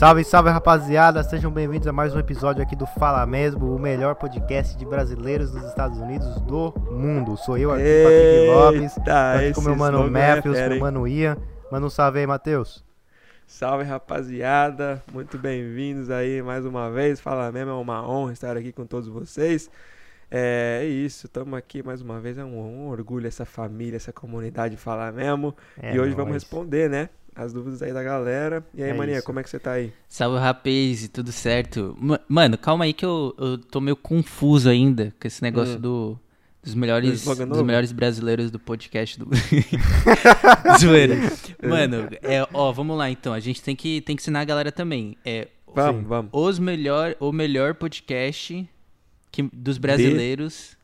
[0.00, 4.14] Salve, salve rapaziada, sejam bem-vindos a mais um episódio aqui do Fala Mesmo, o melhor
[4.14, 7.36] podcast de brasileiros dos Estados Unidos do mundo.
[7.36, 11.36] Sou eu aqui, Patrick Lopes, tô aqui com meu mano Matthews, é meu mano Ian.
[11.70, 12.82] Manda um salve aí, Matheus.
[13.46, 17.20] Salve rapaziada, muito bem-vindos aí mais uma vez.
[17.20, 19.68] Fala mesmo, é uma honra estar aqui com todos vocês.
[20.30, 24.78] É isso, estamos aqui mais uma vez, é um, um orgulho essa família, essa comunidade
[24.78, 25.54] Fala mesmo.
[25.78, 27.10] É e hoje vamos responder, né?
[27.34, 28.64] As dúvidas aí da galera.
[28.74, 29.26] E aí, É maninha, isso.
[29.26, 29.92] como é que você tá aí?
[30.08, 31.96] Salve rapaz, tudo certo?
[32.00, 35.80] Ma- Mano, calma aí que eu, eu tô meio confuso ainda com esse negócio Hum.
[35.80, 36.18] do,
[36.62, 39.28] dos Do melhores dos melhores brasileiros do podcast do
[40.78, 41.16] Zoeira.
[41.62, 43.32] Mano, é, ó, vamos lá então.
[43.32, 45.16] A gente tem que tem que ensinar a galera também.
[45.24, 46.08] É Vamos, Sim.
[46.08, 46.30] vamos.
[46.32, 48.68] os melhor o melhor podcast
[49.30, 50.76] que, dos brasileiros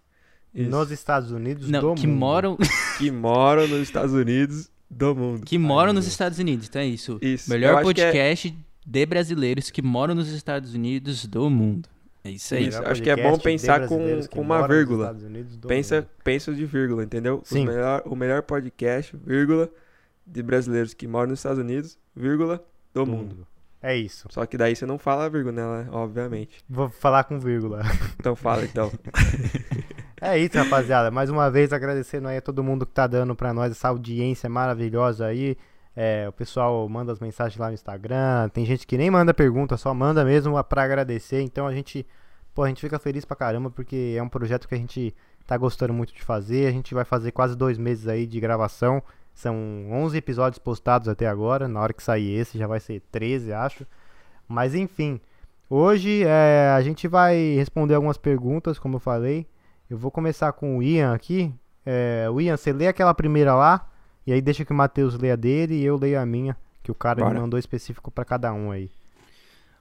[0.55, 0.71] Isso.
[0.71, 2.19] Nos Estados Unidos não, do que mundo.
[2.19, 2.59] moram
[2.97, 5.45] Que moram nos Estados Unidos do mundo.
[5.45, 6.69] que moram nos Estados Unidos.
[6.69, 7.19] Então é isso.
[7.23, 7.51] Isso.
[7.51, 11.89] Melhor é- podcast de brasileiros que moram nos Estados Unidos do mundo.
[12.25, 12.69] É isso aí.
[12.69, 12.83] Isso.
[12.85, 15.17] Acho que é bom pensar com- com uma vírgula.
[15.69, 16.09] Pensa, mundo.
[16.25, 17.41] pensa de vírgula, entendeu?
[17.45, 17.67] Sim.
[17.67, 19.69] melhor, o melhor podcast, vírgula,
[20.27, 23.47] de brasileiros que moram nos Estados Unidos, vírgula, do Do mundo.
[23.81, 24.27] É isso.
[24.31, 25.53] Só que daí você não fala vírgula,
[25.85, 25.89] né?
[25.93, 26.65] Obviamente.
[26.69, 27.83] Vou falar com vírgula.
[28.19, 28.91] Então fala, então.
[30.21, 31.11] É isso, rapaziada.
[31.11, 34.49] Mais uma vez agradecendo aí a todo mundo que tá dando pra nós essa audiência
[34.49, 35.59] maravilhosa aí.
[35.95, 38.49] É, o pessoal manda as mensagens lá no Instagram.
[38.49, 41.43] Tem gente que nem manda pergunta, só manda mesmo pra agradecer.
[41.43, 42.07] Então a gente,
[42.55, 45.15] pô, a gente fica feliz pra caramba porque é um projeto que a gente
[45.47, 46.67] tá gostando muito de fazer.
[46.67, 49.03] A gente vai fazer quase dois meses aí de gravação.
[49.35, 49.55] São
[49.91, 51.69] 11 episódios postados até agora.
[51.69, 53.87] Na hora que sair esse já vai ser 13, acho.
[54.49, 55.21] Mas enfim,
[55.69, 59.47] hoje é, a gente vai responder algumas perguntas, como eu falei.
[59.89, 61.53] Eu vou começar com o Ian aqui.
[61.85, 63.89] É, o Ian, você lê aquela primeira lá,
[64.27, 66.91] e aí deixa que o Matheus leia a dele e eu leio a minha, que
[66.91, 68.91] o cara me mandou específico pra cada um aí.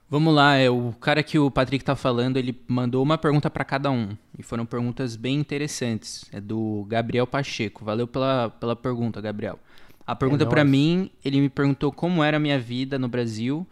[0.08, 3.64] Vamos lá, é o cara que o Patrick tá falando, ele mandou uma pergunta pra
[3.64, 4.16] cada um.
[4.38, 6.24] E foram perguntas bem interessantes.
[6.32, 7.84] É do Gabriel Pacheco.
[7.84, 9.58] Valeu pela, pela pergunta, Gabriel.
[10.06, 10.70] A pergunta pra nóis.
[10.70, 13.66] mim, ele me perguntou como era a minha vida no Brasil,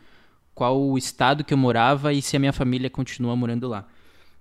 [0.52, 3.86] qual o estado que eu morava e se a minha família continua morando lá.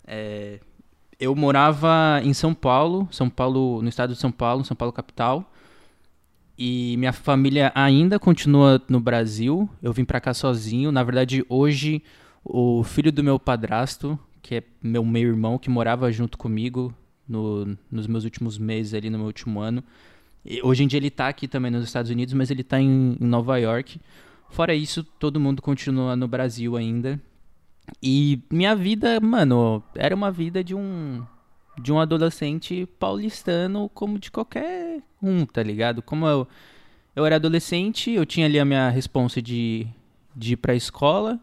[0.04, 0.60] É,
[1.20, 5.50] eu morava em São Paulo, São Paulo, no estado de São Paulo, São Paulo capital.
[6.58, 9.68] E minha família ainda continua no Brasil.
[9.82, 10.92] Eu vim pra cá sozinho.
[10.92, 12.04] Na verdade, hoje
[12.44, 16.94] o filho do meu padrasto, que é meu meio-irmão, que morava junto comigo
[17.28, 19.84] no- nos meus últimos meses ali no meu último ano.
[20.46, 23.18] E hoje em dia ele tá aqui também nos Estados Unidos, mas ele tá em,
[23.20, 24.00] em Nova York.
[24.50, 27.20] Fora isso, todo mundo continua no Brasil ainda.
[28.02, 31.26] E minha vida, mano, era uma vida de um
[31.82, 36.02] de um adolescente paulistano como de qualquer um, tá ligado?
[36.02, 36.48] Como eu,
[37.16, 39.88] eu era adolescente, eu tinha ali a minha responsa de,
[40.36, 41.40] de ir pra escola.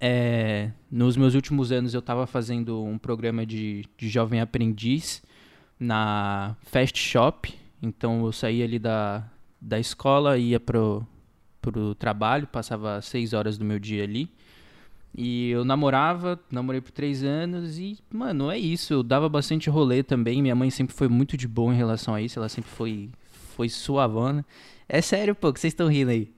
[0.00, 5.22] É, nos meus últimos anos eu tava fazendo um programa de, de jovem aprendiz
[5.78, 7.52] na Fast Shop.
[7.82, 9.28] Então eu saía ali da,
[9.60, 11.06] da escola, ia pro,
[11.60, 14.30] pro trabalho, passava seis horas do meu dia ali.
[15.14, 18.92] E eu namorava, namorei por três anos e, mano, é isso.
[18.92, 20.40] Eu dava bastante rolê também.
[20.42, 22.38] Minha mãe sempre foi muito de boa em relação a isso.
[22.38, 23.08] Ela sempre foi,
[23.56, 24.44] foi suavona.
[24.88, 26.30] É sério, pô, que vocês estão rindo aí.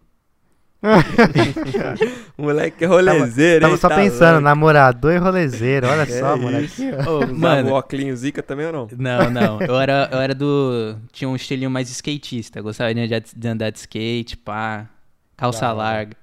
[2.38, 3.78] O moleque é rolezeiro, Tava hein?
[3.80, 4.44] só Tá pensando, louco.
[4.44, 6.42] namorador e rolezeiro, olha É só, isso.
[6.42, 6.82] moleque.
[7.06, 8.88] Ô, mano, o óculos zica também ou não?
[8.96, 9.60] não, não.
[9.60, 10.96] Eu era, eu era do.
[11.12, 12.62] Tinha um estilinho mais skatista.
[12.62, 13.00] Gostava de
[13.48, 14.88] andar de, skate, pá.
[15.36, 15.74] Calça hora.
[15.76, 16.16] larga.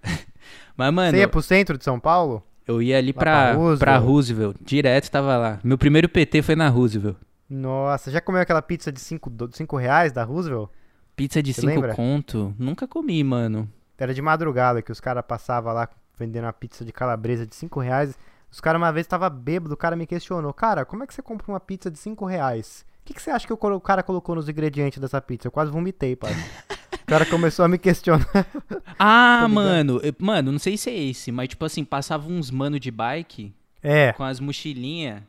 [0.77, 2.43] Mas, mano, Você ia pro centro de São Paulo?
[2.67, 3.79] eu ia ali pra pra, Roosevelt?
[3.79, 4.57] pra Roosevelt.
[4.61, 5.59] Direto tava lá.
[5.63, 7.15] Meu primeiro PT foi na Roosevelt.
[7.49, 10.69] Nossa, já comeu aquela pizza de 5 cinco reais da Roosevelt?
[11.15, 11.95] Pizza de Você 5 lembra?
[11.95, 12.53] conto.
[12.59, 13.67] Nunca comi, mano.
[13.97, 17.79] Era de madrugada que os caras passavam lá vendendo uma pizza de calabresa de 5
[17.79, 18.17] reais.
[18.51, 21.21] Os caras uma vez estavam bêbado, o cara me questionou, cara, como é que você
[21.21, 22.85] compra uma pizza de 5 reais?
[23.01, 25.47] O que, que você acha que o cara colocou nos ingredientes dessa pizza?
[25.47, 26.31] Eu quase vomitei, pai.
[27.07, 28.27] o cara começou a me questionar.
[28.99, 29.53] Ah, ligado.
[29.53, 29.99] mano.
[30.03, 33.53] eu- Mano, não sei se é esse, mas tipo assim, passava uns mano de bike
[33.81, 35.21] É, com as mochilinhas.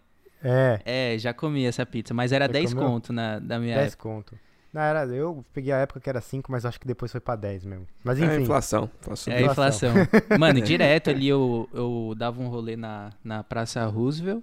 [0.43, 2.89] é, É, já comi essa pizza, mas era Já 10 comeu?
[2.89, 4.03] conto na, na minha 10 época.
[4.09, 4.39] conto.
[4.73, 7.37] Não, era, eu peguei a época que era 5, mas acho que depois foi pra
[7.37, 7.87] 10 mesmo.
[8.05, 8.91] Mas É enfim, inflação.
[9.01, 9.33] inflação.
[9.33, 9.95] É a inflação.
[10.39, 14.43] Mano, direto ali eu, eu dava um rolê na, na Praça Roosevelt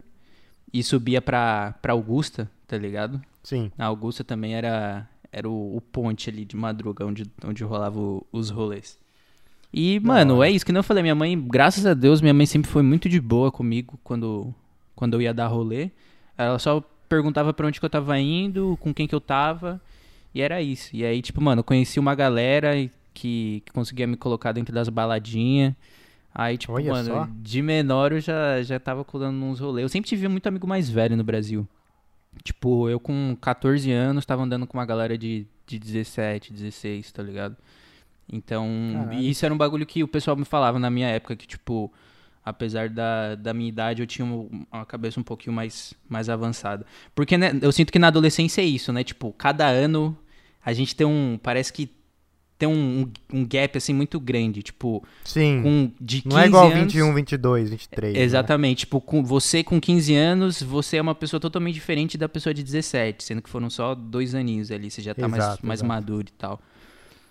[0.74, 3.22] e subia pra, pra Augusta, tá ligado?
[3.44, 3.72] sim.
[3.78, 8.26] Na Augusta também era, era o, o ponte ali de madruga onde, onde rolava o-
[8.32, 8.98] os rolês.
[9.74, 11.04] E, mano, é isso que nem eu falei.
[11.04, 14.54] Minha mãe, graças a Deus, minha mãe sempre foi muito de boa comigo quando,
[14.96, 15.90] quando eu ia dar rolê.
[16.38, 19.82] Ela só perguntava pra onde que eu tava indo, com quem que eu tava.
[20.34, 20.96] E era isso.
[20.96, 22.72] E aí, tipo, mano, eu conheci uma galera
[23.14, 25.74] que, que conseguia me colocar dentro das baladinhas.
[26.34, 27.28] Aí, tipo, Olha mano, só.
[27.42, 29.84] de menor eu já, já tava colando uns rolês.
[29.84, 31.68] Eu sempre tive muito amigo mais velho no Brasil.
[32.44, 37.24] Tipo, eu com 14 anos tava andando com uma galera de, de 17, 16, tá
[37.24, 37.56] ligado?
[38.32, 39.20] Então, Caralho.
[39.22, 41.92] isso era um bagulho que o pessoal me falava na minha época, que, tipo,
[42.44, 46.86] apesar da, da minha idade, eu tinha um- uma cabeça um pouquinho mais, mais avançada.
[47.14, 49.04] Porque, né, eu sinto que na adolescência é isso, né?
[49.04, 50.18] Tipo, cada ano
[50.64, 51.40] a gente tem um.
[51.42, 51.90] Parece que
[52.58, 54.64] tem um, um gap, assim, muito grande.
[54.64, 55.62] Tipo, Sim.
[55.62, 56.94] com de 15 Não é igual anos...
[56.94, 58.14] 21, 22, 23.
[58.14, 58.22] né?
[58.22, 62.54] Exatamente, tipo, com você com 15 anos, você é uma pessoa totalmente diferente da pessoa
[62.54, 65.80] de 17, sendo que foram só dois aninhos ali, você já tá mais, Exato, mais
[65.80, 65.88] exato.
[65.88, 66.62] maduro e tal.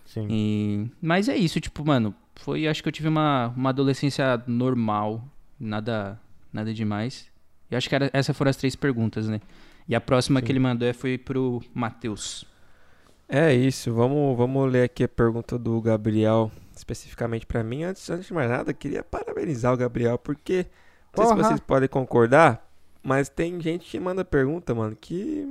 [0.07, 0.27] Sim.
[0.31, 0.87] E...
[1.01, 5.25] Mas é isso, tipo, mano, foi, acho que eu tive uma, uma adolescência normal,
[5.59, 6.21] nada
[6.55, 7.27] nada demais.
[7.71, 9.41] E acho que era, essas foram as três perguntas, né?
[9.89, 10.47] E a próxima Sim.
[10.47, 12.47] que ele mandou é- foi pro Matheus.
[13.29, 17.83] É isso, vamos, vamos ler aqui a pergunta do Gabriel, especificamente pra mim.
[17.83, 20.67] Antes, antes de mais nada, queria parabenizar o Gabriel, porque
[21.17, 22.69] não sei se vocês podem concordar,
[23.03, 25.49] mas tem gente que manda pergunta, mano, que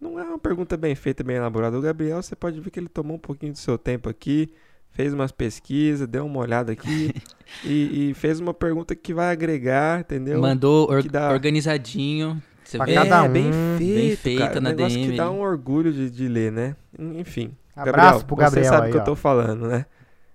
[0.00, 1.78] não é uma pergunta bem feita, bem elaborada.
[1.78, 4.52] O Gabriel, você pode ver que ele tomou um pouquinho do seu tempo aqui,
[4.90, 7.12] fez umas pesquisas, deu uma olhada aqui
[7.64, 10.40] e, e fez uma pergunta que vai agregar, entendeu?
[10.40, 12.42] Mandou or- dá- organizadinho.
[12.72, 12.94] Você Pra vê?
[12.94, 14.60] cada é, um, bem bem feito, feita cara.
[14.60, 16.74] na um negócio DM que dá um orgulho de, de ler, né?
[16.98, 17.54] Enfim.
[17.76, 19.04] Abraço pro Gabriel Você sabe o que eu ó.
[19.04, 19.86] tô falando, né?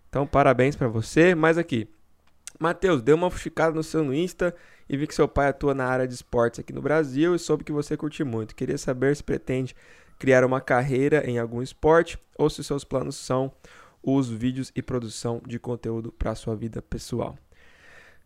[0.10, 1.34] Então, parabéns pra você.
[1.34, 1.88] Mas aqui,
[2.60, 4.54] Matheus, deu uma fuxicada no seu no Insta
[4.88, 7.64] e vi que seu pai atua na área de esportes aqui no Brasil e soube
[7.64, 8.56] que você curte muito.
[8.56, 9.76] Queria saber se pretende
[10.20, 13.52] criar uma carreira em algum esporte ou se seus planos são
[14.02, 17.36] os vídeos e produção de conteúdo para sua vida pessoal.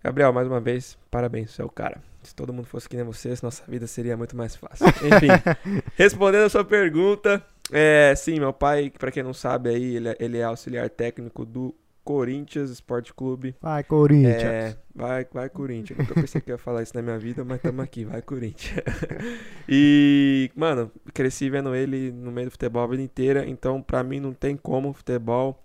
[0.04, 2.02] Gabriel, mais uma vez, parabéns, você é o cara.
[2.24, 4.86] Se todo mundo fosse que nem você, nossa vida seria muito mais fácil.
[5.06, 10.10] Enfim, respondendo a sua pergunta, é, sim, meu pai, pra quem não sabe aí, ele,
[10.10, 13.56] é- ele é auxiliar técnico do Corinthians Esporte Clube.
[13.62, 14.44] Vai, Corinthians.
[14.44, 16.00] É, vai, vai Corinthians.
[16.00, 18.84] Nunca pensei que ia falar isso na minha vida, mas estamos aqui, vai Corinthians.
[19.70, 24.20] e, mano, cresci vendo ele no meio do futebol a vida inteira, então pra mim
[24.20, 25.64] não tem como futebol.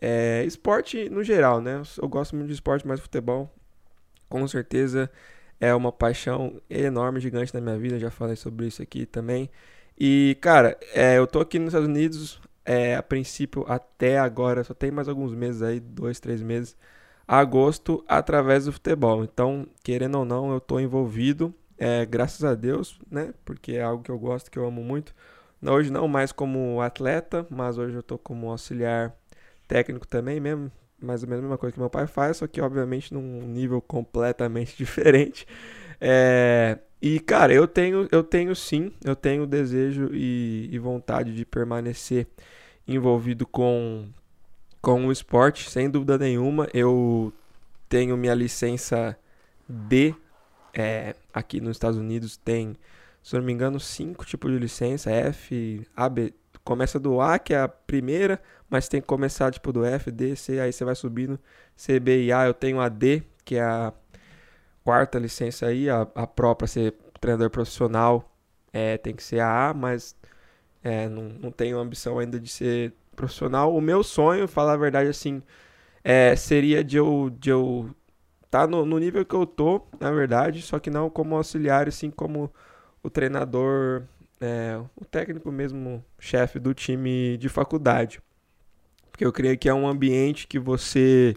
[0.00, 1.82] É, esporte no geral, né?
[2.00, 3.50] Eu gosto muito de esporte, mas futebol
[4.34, 5.08] com certeza
[5.60, 8.00] é uma paixão enorme, gigante na minha vida.
[8.00, 9.48] Já falei sobre isso aqui também.
[9.96, 14.74] E, cara, é, eu tô aqui nos Estados Unidos, é, a princípio, até agora, só
[14.74, 16.76] tem mais alguns meses aí, dois, três meses,
[17.28, 19.22] agosto, através do futebol.
[19.22, 23.32] Então, querendo ou não, eu tô envolvido, é, graças a Deus, né?
[23.44, 25.14] Porque é algo que eu gosto, que eu amo muito.
[25.62, 29.14] Hoje não mais como atleta, mas hoje eu tô como auxiliar
[29.68, 30.72] técnico também mesmo,
[31.04, 33.80] mais ou menos a mesma coisa que meu pai faz, só que obviamente num nível
[33.80, 35.46] completamente diferente.
[36.00, 41.44] É, e cara, eu tenho, eu tenho sim, eu tenho desejo e, e vontade de
[41.44, 42.26] permanecer
[42.86, 44.06] envolvido com
[44.80, 46.68] com o esporte, sem dúvida nenhuma.
[46.74, 47.32] Eu
[47.88, 49.16] tenho minha licença
[49.68, 50.14] D
[50.74, 52.76] é, aqui nos Estados Unidos tem,
[53.22, 56.34] se não me engano, cinco tipos de licença, F, A, B,
[56.64, 60.34] começa do A, que é a primeira, mas tem que começar tipo do F, D,
[60.36, 61.38] C, aí você vai subindo
[61.76, 62.46] C, B e A.
[62.46, 63.92] Eu tenho a D, que é a
[64.82, 68.30] quarta licença aí, a, a ser treinador profissional
[68.72, 70.16] é, tem que ser a A, mas
[70.82, 73.74] é, não, não tenho ambição ainda de ser profissional.
[73.74, 75.42] O meu sonho, falar a verdade assim,
[76.02, 77.90] é, seria de eu, de eu
[78.50, 82.10] tá no, no nível que eu tô, na verdade, só que não como auxiliar, assim
[82.10, 82.52] como
[83.02, 84.04] o treinador,
[84.44, 88.20] é, o técnico mesmo, chefe do time de faculdade.
[89.10, 91.34] Porque eu creio que é um ambiente que você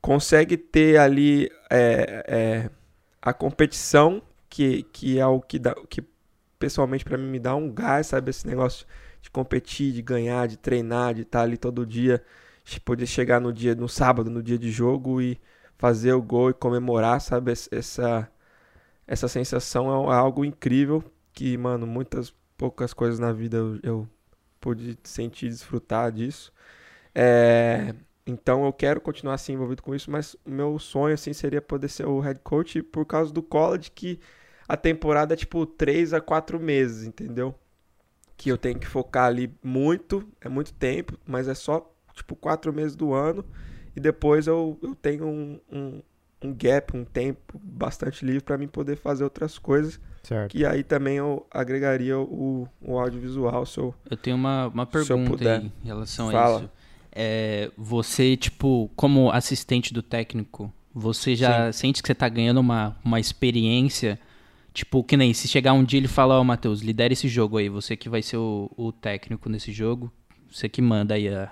[0.00, 2.70] consegue ter ali é, é,
[3.22, 6.02] a competição, que, que é o que, dá, que
[6.58, 8.30] pessoalmente para mim me dá um gás, sabe?
[8.30, 8.86] Esse negócio
[9.22, 12.24] de competir, de ganhar, de treinar, de estar ali todo dia,
[12.64, 15.40] de poder chegar no dia, no sábado, no dia de jogo e
[15.78, 17.52] fazer o gol e comemorar, sabe?
[17.52, 18.30] Es- Essa,
[19.06, 24.08] essa sensação é algo incrível que, mano, muitas poucas coisas na vida eu, eu
[24.60, 26.52] pude sentir desfrutar disso.
[27.14, 27.94] É,
[28.26, 32.06] então eu quero continuar assim envolvido com isso, mas meu sonho assim seria poder ser
[32.06, 34.20] o head coach por causa do college que
[34.68, 37.54] a temporada é tipo 3 a 4 meses, entendeu?
[38.36, 42.72] Que eu tenho que focar ali muito, é muito tempo, mas é só tipo 4
[42.72, 43.44] meses do ano
[43.96, 46.02] e depois eu, eu tenho um, um,
[46.44, 50.50] um gap, um tempo bastante livre para mim poder fazer outras coisas, Certo.
[50.52, 54.90] que aí também eu agregaria o, o audiovisual, se eu Eu tenho uma, uma Se
[54.92, 56.58] pergunta em relação a Fala.
[56.60, 56.70] isso.
[57.12, 62.96] É, você, tipo, como assistente do técnico, você já sente que você tá ganhando uma,
[63.04, 64.18] uma experiência?
[64.74, 67.56] Tipo, que nem se chegar um dia e ele falar, ó, Matheus, lidera esse jogo
[67.56, 70.12] aí, você que vai ser o, o técnico nesse jogo,
[70.50, 71.50] você que manda aí a-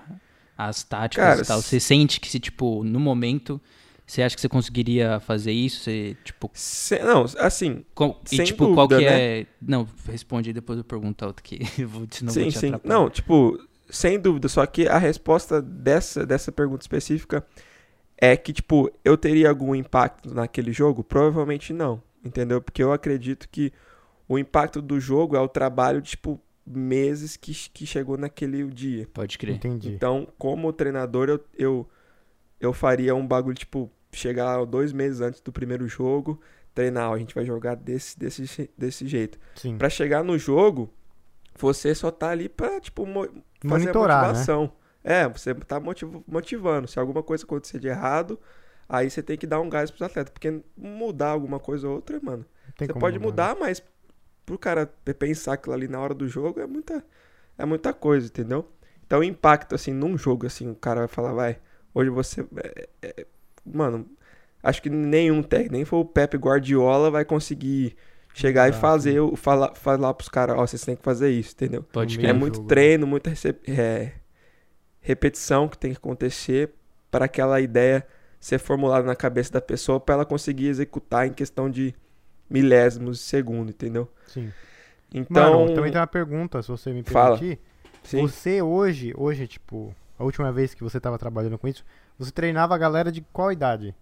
[0.57, 1.61] as táticas Cara, e tal.
[1.61, 3.59] Você sente que se, tipo, no momento,
[4.07, 5.81] Você acha que você conseguiria fazer isso?
[5.83, 9.45] Você, tipo, Se- não, assim, qual, e Sem tipo, qual que dúvida, é...
[9.61, 12.67] Não, responde aí, depois eu pergunto outra que eu vou, senão sim, vou te sim.
[12.67, 12.93] atrapalhar.
[12.95, 13.59] Não, tipo,
[13.89, 14.47] sem dúvida.
[14.47, 17.45] Só que a resposta dessa, dessa pergunta específica
[18.17, 21.03] é que, tipo, eu teria algum impacto naquele jogo?
[21.03, 22.61] Provavelmente não, entendeu?
[22.61, 23.73] Porque eu acredito que
[24.27, 29.07] o impacto do jogo é o trabalho tipo, meses que, que chegou naquele dia.
[29.13, 29.55] Pode crer.
[29.55, 29.89] Entendi.
[29.89, 31.89] Então, como treinador, eu, eu,
[32.59, 36.39] eu faria um bagulho, tipo, chegar dois meses antes do primeiro jogo,
[36.73, 39.37] treinar, a gente vai jogar desse, desse, desse jeito.
[39.77, 40.89] Pra chegar no jogo,
[41.55, 43.29] você só tá ali pra, tipo, fazer
[43.63, 44.27] Monitorar, a né?
[44.29, 44.71] motivação.
[45.03, 46.87] É, você tá motiv- motivando.
[46.87, 48.39] Se alguma coisa acontecer de errado,
[48.89, 50.31] aí você tem que dar um gás pros atletas.
[50.33, 52.45] Porque mudar alguma coisa ou outra, mano,
[52.77, 53.25] você pode né?
[53.25, 53.81] mudar, mas
[54.45, 57.03] pro cara pe- pensar aquilo ali na hora do jogo é muita,
[57.57, 58.69] é muita coisa, entendeu?
[59.05, 61.59] Então o impacto, assim, num jogo, assim, o cara vai falar, vai,
[61.93, 62.41] hoje você.
[62.41, 63.27] é- é-
[63.73, 64.07] mano,
[64.63, 67.95] acho que nenhum técnico, nem foi o Pepe Guardiola, vai conseguir
[68.33, 68.77] chegar Exato.
[68.77, 71.85] e fazer, o- falar, falar pros caras, ó, vocês têm que fazer isso, entendeu?
[71.91, 72.69] Pode É muito jogo, né?
[72.69, 73.31] treino, muita
[73.67, 74.11] é,
[75.01, 76.71] repetição que tem que acontecer
[77.09, 78.05] para aquela ideia
[78.39, 81.93] ser formulada na cabeça da pessoa para ela conseguir executar em questão de
[82.49, 84.07] milésimos de segundo, entendeu?
[84.25, 84.53] Sim.
[85.13, 87.37] Então, Mano, também tem uma pergunta, se você me Fala.
[87.37, 87.59] permitir.
[88.03, 91.85] sim, Você hoje, hoje, tipo, a última vez que você tava trabalhando com isso,
[92.17, 93.95] você treinava a galera de qual idade?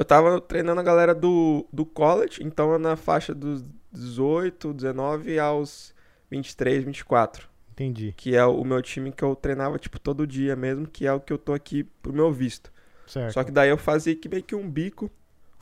[0.00, 5.38] eu tava treinando a galera do, do college, então é na faixa dos 18, 19
[5.38, 5.94] aos
[6.30, 8.14] 23, 24, Entendi.
[8.16, 11.20] que é o meu time que eu treinava tipo todo dia mesmo, que é o
[11.20, 12.72] que eu tô aqui pro meu visto.
[13.06, 13.34] Certo.
[13.34, 15.10] Só que daí eu fazia que meio que um bico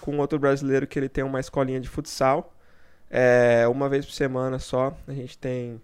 [0.00, 2.54] com outro brasileiro que ele tem uma escolinha de futsal.
[3.10, 4.96] É, uma vez por semana só.
[5.08, 5.80] A gente tem,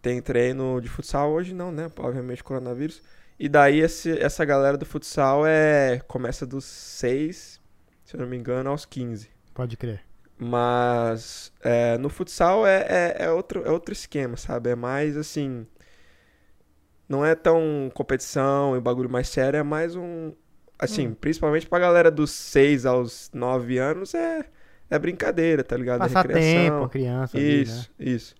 [0.00, 1.90] tem treino de futsal hoje não, né?
[1.98, 3.02] Obviamente coronavírus.
[3.38, 7.60] E daí esse, essa galera do futsal é começa dos 6,
[8.04, 9.28] se eu não me engano, aos 15.
[9.54, 10.02] Pode crer.
[10.38, 12.86] Mas é, no futsal é,
[13.18, 14.70] é, é outro, é outro esquema, sabe?
[14.70, 15.66] É mais assim.
[17.08, 20.32] Não é tão competição e bagulho mais sério, é mais um.
[20.78, 21.14] Assim, Hum.
[21.14, 24.44] principalmente pra galera dos 6 aos 9 anos, é,
[24.90, 26.06] é brincadeira, tá ligado?
[26.06, 26.84] É Passar tempo, recreação.
[26.84, 27.62] a criança ali, né?
[27.62, 28.34] Isso, isso.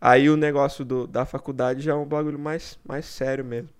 [0.00, 3.70] Aí o negócio do, da faculdade já é um bagulho mais, mais sério mesmo.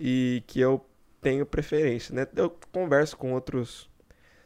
[0.00, 0.84] E que eu
[1.20, 2.26] tenho preferência, né?
[2.34, 3.88] Eu converso com outros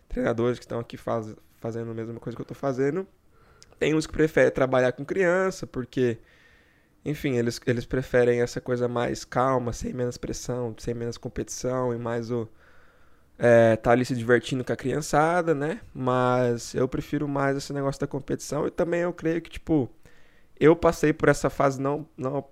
[0.08, 3.06] treinadores que estão aqui faz, fazendo a mesma coisa que eu tô fazendo.
[3.78, 6.18] Tem uns que preferem trabalhar com criança, porque,
[7.04, 11.98] enfim, eles, eles preferem essa coisa mais calma, sem menos pressão, sem menos competição e
[11.98, 12.48] mais o.
[13.38, 15.80] É, tá ali se divertindo com a criançada, né?
[15.92, 19.90] Mas eu prefiro mais esse negócio da competição e também eu creio que, tipo,
[20.58, 22.42] eu passei por essa fase não, não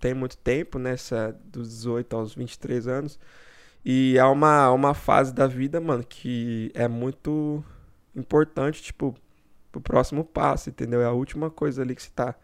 [0.00, 3.18] tem muito tempo, nessa dos 18 aos 23 anos.
[3.84, 7.62] E é uma, uma fase da vida, mano, que é muito
[8.16, 9.14] importante, tipo,
[9.70, 11.00] pro próximo passo, entendeu?
[11.02, 12.34] É a última coisa ali que você tá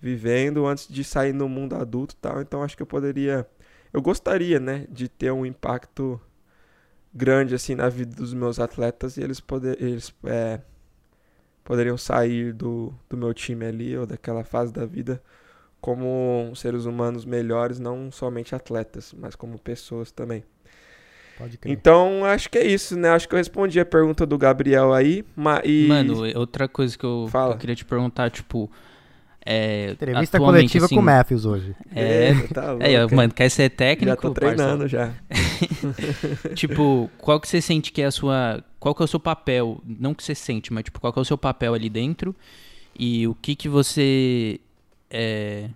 [0.00, 2.40] vivendo antes de sair no mundo adulto e tal.
[2.40, 3.46] Então acho que eu poderia.
[3.92, 6.20] Eu gostaria, né, de ter um impacto
[7.14, 10.60] grande, assim, na vida dos meus atletas e eles, poder, eles é,
[11.62, 15.22] poderiam sair do, do meu time ali ou daquela fase da vida
[15.82, 20.42] como seres humanos melhores, não somente atletas, mas como pessoas também.
[21.36, 21.72] Pode crer.
[21.72, 23.08] Então, acho que é isso, né?
[23.10, 25.24] Acho que eu respondi a pergunta do Gabriel aí.
[25.36, 25.86] ma- E...
[25.88, 27.54] Mano, outra coisa que eu, Fala.
[27.54, 28.70] eu queria te perguntar, tipo.
[29.44, 31.74] É, Entrevista atualmente, coletiva assim, com o Matthews hoje.
[31.96, 33.08] É, Eita, tá louco, hein?
[33.16, 34.08] mano, quer ser técnico?
[34.10, 34.54] já tô parça?
[34.54, 35.12] treinando já.
[36.54, 38.62] tipo, qual que você sente que é a sua.
[38.78, 39.80] Qual que é o seu papel?
[39.84, 42.34] Não que você sente, mas tipo, qual que é o seu papel ali dentro?
[42.96, 44.60] E o que que você.
[45.14, 45.68] É,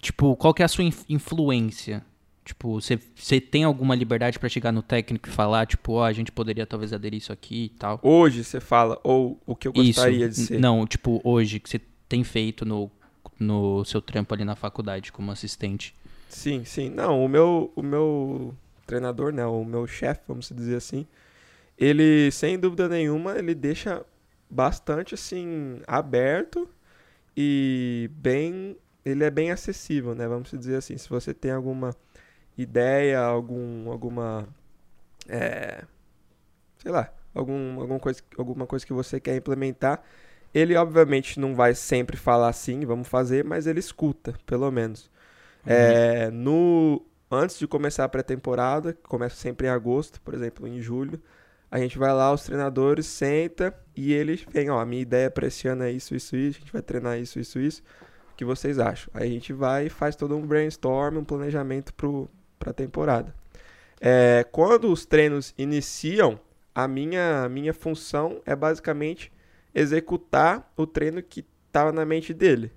[0.00, 2.04] tipo, qual que é a sua inf- influência?
[2.44, 6.30] Tipo, você, tem alguma liberdade pra chegar no técnico e falar, tipo, ó, a gente
[6.30, 7.98] poderia talvez aderir isso aqui e tal?
[8.02, 10.42] Hoje você fala, ou o que eu gostaria isso.
[10.42, 10.60] de ser.
[10.60, 12.88] Não, tipo, hoje, que você tem feito no,
[13.40, 15.92] no seu trampo ali na faculdade como assistente.
[16.28, 16.88] Sim, sim.
[16.88, 18.54] Não, o meu, o meu
[18.86, 19.44] treinador, né?
[19.44, 21.04] O meu chefe, vamos dizer assim,
[21.76, 24.04] ele, sem dúvida nenhuma, ele deixa
[24.48, 26.68] bastante, assim, aberto
[27.36, 28.76] e bem...
[29.04, 30.26] Ele é bem acessível, né?
[30.26, 31.94] Vamos dizer assim, se você tem alguma
[32.58, 34.48] ideia, algum, alguma...
[35.28, 35.84] É,
[36.78, 40.02] sei lá, algum, alguma, coisa, alguma coisa que você quer implementar,
[40.54, 45.10] ele obviamente não vai sempre falar assim, vamos fazer, mas ele escuta, pelo menos.
[45.66, 50.80] É, no antes de começar a pré-temporada, que começa sempre em agosto, por exemplo, em
[50.80, 51.20] julho,
[51.70, 55.46] a gente vai lá, os treinadores senta e eles vêm, ó, a minha ideia para
[55.46, 57.82] esse ano é isso, isso, isso, a gente vai treinar isso, isso, isso.
[58.32, 59.10] O que vocês acham?
[59.14, 63.34] Aí a gente vai e faz todo um brainstorm, um planejamento para a temporada.
[64.00, 66.38] É, quando os treinos iniciam,
[66.74, 69.32] a minha, minha função é basicamente
[69.74, 72.70] executar o treino que estava na mente dele.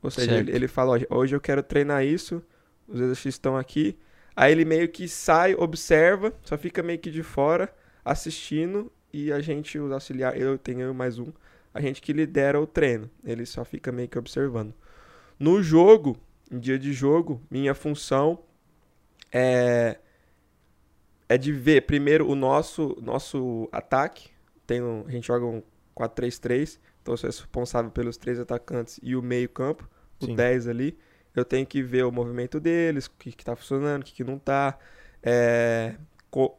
[0.00, 2.42] Ou seja, ele, ele fala, ó, hoje eu quero treinar isso,
[2.86, 3.98] os exercícios estão aqui.
[4.36, 7.72] Aí ele meio que sai, observa, só fica meio que de fora,
[8.04, 11.32] assistindo, e a gente, os auxiliares, eu tenho eu mais um,
[11.72, 13.10] a gente que lidera o treino.
[13.24, 14.74] Ele só fica meio que observando.
[15.38, 16.16] No jogo,
[16.50, 18.40] em dia de jogo, minha função
[19.32, 19.98] é
[21.28, 24.30] é de ver primeiro o nosso nosso ataque.
[24.66, 25.62] Tem um, a gente joga um
[25.96, 29.88] 4-3-3, então eu sou responsável pelos três atacantes e o meio-campo,
[30.20, 30.34] o Sim.
[30.34, 30.98] 10 ali.
[31.34, 34.24] Eu tenho que ver o movimento deles, o que, que tá funcionando, o que, que
[34.24, 34.78] não tá.
[35.22, 35.96] É,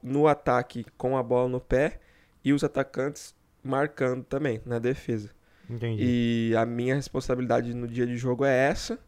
[0.01, 1.99] no ataque com a bola no pé
[2.43, 5.29] e os atacantes marcando também na defesa.
[5.69, 6.03] Entendi.
[6.51, 8.99] E a minha responsabilidade no dia de jogo é essa.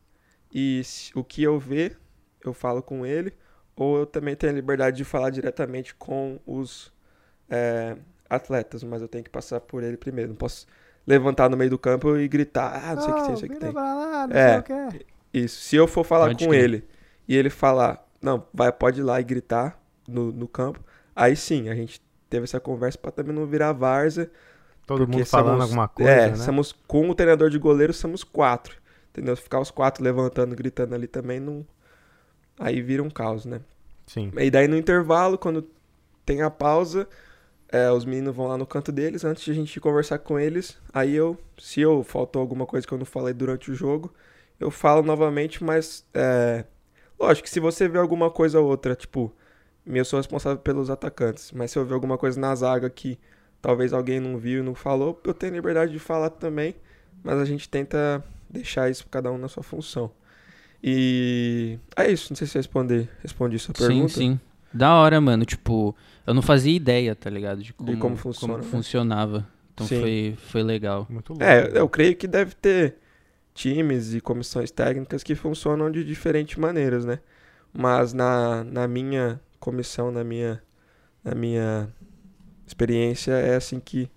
[0.52, 2.00] E se- o que eu ver,
[2.44, 3.34] eu falo com ele.
[3.76, 6.92] Ou eu também tenho a liberdade de falar diretamente com os
[7.50, 7.96] é,
[8.30, 10.30] atletas, mas eu tenho que passar por ele primeiro.
[10.32, 10.66] Não posso
[11.06, 13.48] levantar no meio do campo e gritar, ah, não sei o que tem, não sei
[13.50, 13.76] o que vira tem.
[13.76, 14.50] lá, não É.
[14.50, 15.06] sei o que.
[15.34, 15.62] Isso.
[15.62, 16.64] Se eu for falar Pode com crer.
[16.64, 16.88] ele
[17.28, 20.80] e ele falar, não, vai, pode ir lá e gritar no, no campo,
[21.16, 24.30] aí sim, a gente teve essa conversa pra também não virar várzea
[24.86, 26.46] Todo mundo falando somos- alguma coisa, É, né?
[26.46, 28.78] somos com o treinador de goleiro, somos quatro.
[29.12, 29.36] Entendeu?
[29.36, 31.66] Ficar os quatro levantando, gritando ali também não.
[32.60, 33.62] Aí vira um caos, né?
[34.08, 34.32] Sim.
[34.38, 35.68] E daí no intervalo, quando
[36.26, 37.08] tem a pausa,
[37.70, 40.78] é, os meninos vão lá no canto deles, antes de a gente conversar com eles.
[40.94, 44.14] Aí eu, se eu faltou alguma coisa que eu não falei durante o jogo,
[44.60, 46.66] eu falo novamente, mas é,
[47.20, 49.34] lógico que se você vê alguma coisa ou outra, tipo,
[49.96, 53.18] eu sou responsável pelos atacantes, mas se eu ver alguma coisa na zaga que
[53.62, 56.76] talvez alguém não viu e não falou, eu tenho liberdade de falar também,
[57.24, 60.12] mas a gente tenta deixar isso cada um na sua função.
[60.84, 64.14] E é isso, não sei se eu respondi, respondi sua Sim, pergunta.
[64.14, 64.40] sim.
[64.74, 65.44] Da hora, mano.
[65.46, 67.64] Tipo, eu não fazia ideia, tá ligado?
[67.64, 68.64] De como, como funciona, né?
[68.64, 69.48] funcionava.
[69.74, 70.00] Então Sim.
[70.00, 71.08] foi, foi legal.
[71.10, 71.44] Muito louco.
[71.44, 72.98] É, eu creio que deve ter
[73.54, 77.20] times e comissões técnicas que funcionam de diferentes maneiras, né?
[77.74, 80.62] Mas na, na minha comissão, na minha,
[81.24, 81.94] na minha
[82.66, 84.10] experiência, é assim que,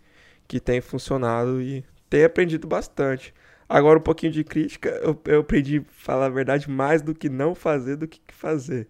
[0.48, 3.34] que tem funcionado e tenho aprendido bastante.
[3.68, 7.28] Agora, um pouquinho de crítica, eu, eu aprendi a falar a verdade mais do que
[7.28, 8.88] não fazer do que fazer.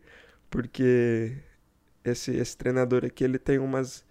[0.51, 1.37] Porque
[2.05, 4.05] esse, esse treinador aqui, ele tem umas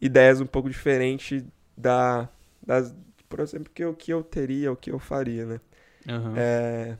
[0.00, 1.44] ideias um pouco diferentes
[1.76, 2.28] da,
[2.66, 2.94] das,
[3.28, 5.60] por exemplo, que eu, que eu teria, o que eu faria, né?
[6.08, 6.46] Aham.
[6.48, 6.96] É,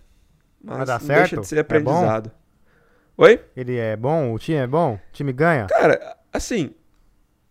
[0.63, 1.39] mas Mas dá não deixa certo?
[1.39, 2.13] de ser É bom?
[2.13, 2.33] aprendizado.
[3.23, 3.39] Oi?
[3.55, 4.33] Ele é bom?
[4.33, 4.95] O time é bom?
[4.95, 5.67] O time ganha?
[5.67, 6.73] Cara, assim,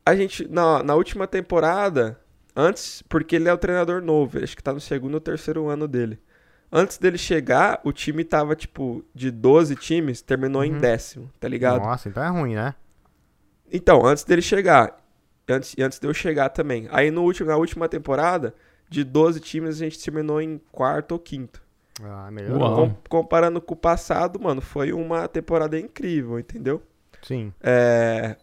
[0.03, 2.19] a gente, na, na última temporada,
[2.55, 5.87] antes, porque ele é o treinador novo, acho que tá no segundo ou terceiro ano
[5.87, 6.19] dele.
[6.71, 10.79] Antes dele chegar, o time tava, tipo, de 12 times, terminou em Uhum.
[10.79, 11.83] décimo, tá ligado?
[11.83, 12.73] Nossa, então é ruim, né?
[13.71, 14.97] Então, antes dele chegar,
[15.47, 16.87] antes, antes de eu chegar também.
[16.89, 18.55] Aí no último, na última temporada,
[18.89, 21.61] de 12 times, a gente terminou em quarto ou quinto.
[22.01, 22.71] Ah, melhorou.
[22.73, 26.81] Com- comparando com o passado, mano, foi uma temporada incrível, entendeu?
[27.21, 27.53] Sim.
[27.61, 28.37] É,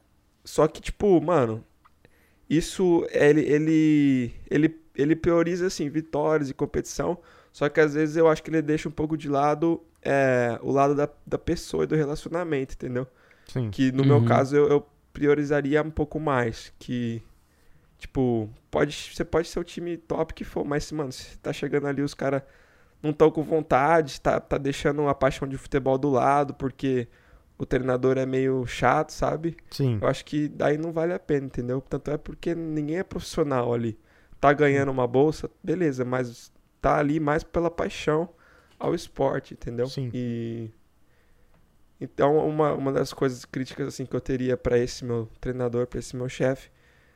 [0.45, 1.64] só que, tipo, mano,
[2.49, 7.19] isso, ele, ele, ele, ele prioriza, assim, vitórias e competição,
[7.53, 10.71] só que às vezes eu acho que ele deixa um pouco de lado é, o
[10.73, 13.07] lado da, da pessoa e do relacionamento, entendeu?
[13.47, 13.71] Sim.
[13.71, 14.25] Que no meu Uhum.
[14.25, 17.23] caso eu, eu priorizaria um pouco mais, que,
[17.99, 21.87] tipo, pode, você pode ser o time top que for, mas, mano, se tá chegando
[21.87, 22.42] ali os caras
[23.03, 27.09] não estão com vontade, tá, tá deixando a paixão de futebol do lado, porque
[27.59, 29.57] o treinador é meio chato, sabe?
[29.71, 29.99] Sim.
[30.01, 31.81] Eu acho que daí não vale a pena, entendeu?
[31.81, 33.99] Tanto é porque ninguém é profissional ali.
[34.41, 38.29] Tá ganhando uma bolsa, beleza, mas tá ali mais pela paixão
[38.79, 39.87] ao esporte, entendeu?
[39.87, 40.11] Sim.
[40.13, 40.71] E
[41.99, 45.99] então uma, uma das coisas críticas assim que eu teria pra esse meu treinador, pra
[45.99, 46.71] esse meu chefe,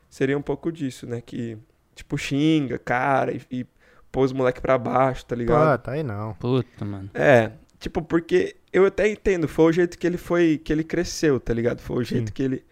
[0.09, 1.21] seria um pouco disso, né?
[1.21, 1.57] Que
[1.93, 3.67] tipo xinga, cara, e, e
[4.11, 5.77] pôs o moleque pra baixo, tá ligado?
[5.77, 6.33] Pô, tá aí não.
[6.33, 7.09] Puta, mano.
[7.13, 11.39] É, tipo, porque eu até entendo, foi o jeito que ele foi, que ele cresceu,
[11.39, 11.79] tá ligado?
[11.79, 12.33] Foi o jeito Sim.
[12.33, 12.65] que ele,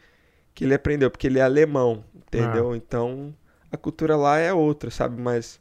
[0.53, 2.75] que ele aprendeu, porque ele é alemão, entendeu?
[2.75, 3.33] Então,
[3.71, 5.21] a cultura lá é outra, sabe?
[5.21, 5.59] Mas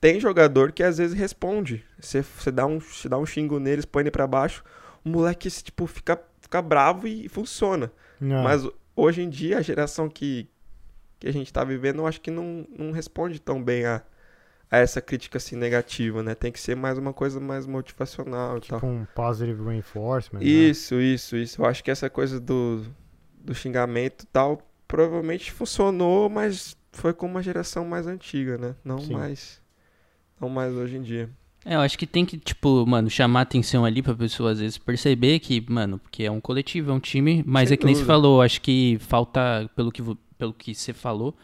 [0.00, 1.84] tem jogador que às vezes responde.
[1.98, 4.64] Você, você, dá, um, você dá um xingo neles, põe ele pra baixo,
[5.04, 7.90] o moleque, tipo, fica, fica bravo e funciona.
[8.20, 8.42] Não.
[8.42, 10.48] Mas hoje em dia, a geração que,
[11.18, 14.02] que a gente tá vivendo, eu acho que não, não responde tão bem a,
[14.70, 16.34] a essa crítica assim negativa, né?
[16.34, 18.78] Tem que ser mais uma coisa mais motivacional e tal.
[18.80, 20.40] Tipo um positive reinforcement.
[20.40, 20.46] né?
[20.46, 21.60] Isso, isso, isso.
[21.62, 22.84] Eu acho que essa coisa do,
[23.40, 28.74] do xingamento e tal provavelmente funcionou, mas foi com uma geração mais antiga, né?
[28.84, 29.12] Não Sim.
[29.12, 29.60] mais
[30.40, 31.28] não mais hoje em dia.
[31.64, 34.78] É, eu acho que tem que, tipo, mano, chamar atenção ali pra pessoa às vezes
[34.78, 37.94] perceber que, mano, porque é um coletivo, é um time, mas Sem é que nem
[37.94, 38.14] você dúvida.
[38.14, 40.02] falou, acho que falta, pelo que,
[40.38, 41.34] pelo que você falou,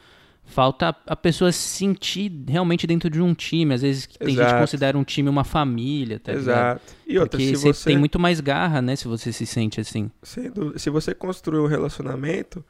[0.45, 3.75] falta a- pessoa se sentir realmente dentro de um time.
[3.75, 4.61] Às vezes tem gente que Exato.
[4.61, 6.49] considera um time uma família, tá ligado?
[6.79, 6.83] Exato.
[7.07, 9.81] E outra, Porque se você você tem muito mais garra, né, se você se sente
[9.81, 10.11] assim.
[10.55, 10.79] Dúvida.
[10.79, 12.65] Se você construir um relacionamento,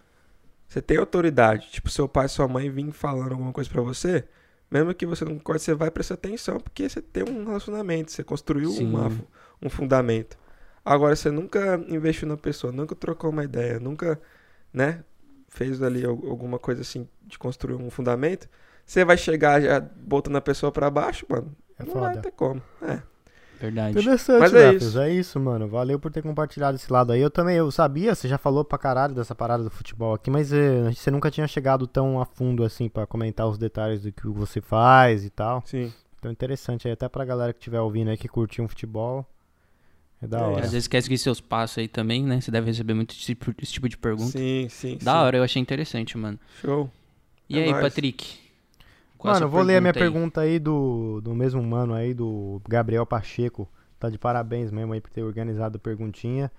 [0.66, 1.68] você tem autoridade.
[1.70, 4.24] Tipo, seu pai e sua mãe vêm falando alguma coisa pra você,
[4.70, 8.24] mesmo que você não concorde, você vai prestar atenção, porque você tem um relacionamento, você
[8.24, 9.10] construiu uma
[9.62, 10.37] um fundamento.
[10.84, 14.20] Agora, você nunca investiu na pessoa, nunca trocou uma ideia, nunca,
[14.72, 15.02] né,
[15.55, 18.49] fez ali al- alguma coisa assim de construir um fundamento,
[18.85, 21.55] você vai chegar já botando a pessoa pra baixo, mano.
[21.79, 22.21] É não vai foda.
[22.23, 22.61] ter como.
[22.83, 23.01] É.
[23.61, 23.99] Verdade.
[23.99, 25.01] Interessante, Mas é isso.
[25.01, 25.69] é isso, mano.
[25.69, 27.21] Valeu por ter compartilhado esse lado aí.
[27.21, 30.53] Eu também, eu sabia, você já falou pra caralho dessa parada do futebol aqui, mas
[30.53, 34.27] eh, você nunca tinha chegado tão a fundo assim pra comentar os detalhes do que
[34.27, 35.62] você faz e tal.
[35.64, 35.90] Sim.
[36.19, 39.25] Então interessante aí, até pra galera que estiver ouvindo aí que curtiu um futebol.
[40.24, 40.64] É da hora.
[40.64, 42.40] Às vezes quer seguir seus passos aí também, né?
[42.40, 44.38] Você deve receber muito esse tipo, esse tipo de pergunta.
[44.38, 44.98] Sim, sim.
[45.02, 45.18] Da sim.
[45.18, 46.38] hora, eu achei interessante, mano.
[46.60, 46.90] Show.
[47.48, 47.82] E É aí, nóis.
[47.82, 48.38] Patrick?
[49.22, 49.98] Mano, vou ler a minha aí?
[49.98, 53.68] pergunta aí do, do mesmo mano aí, do Gabriel Pacheco.
[53.98, 56.50] Tá de parabéns mesmo aí por ter organizado a perguntinha.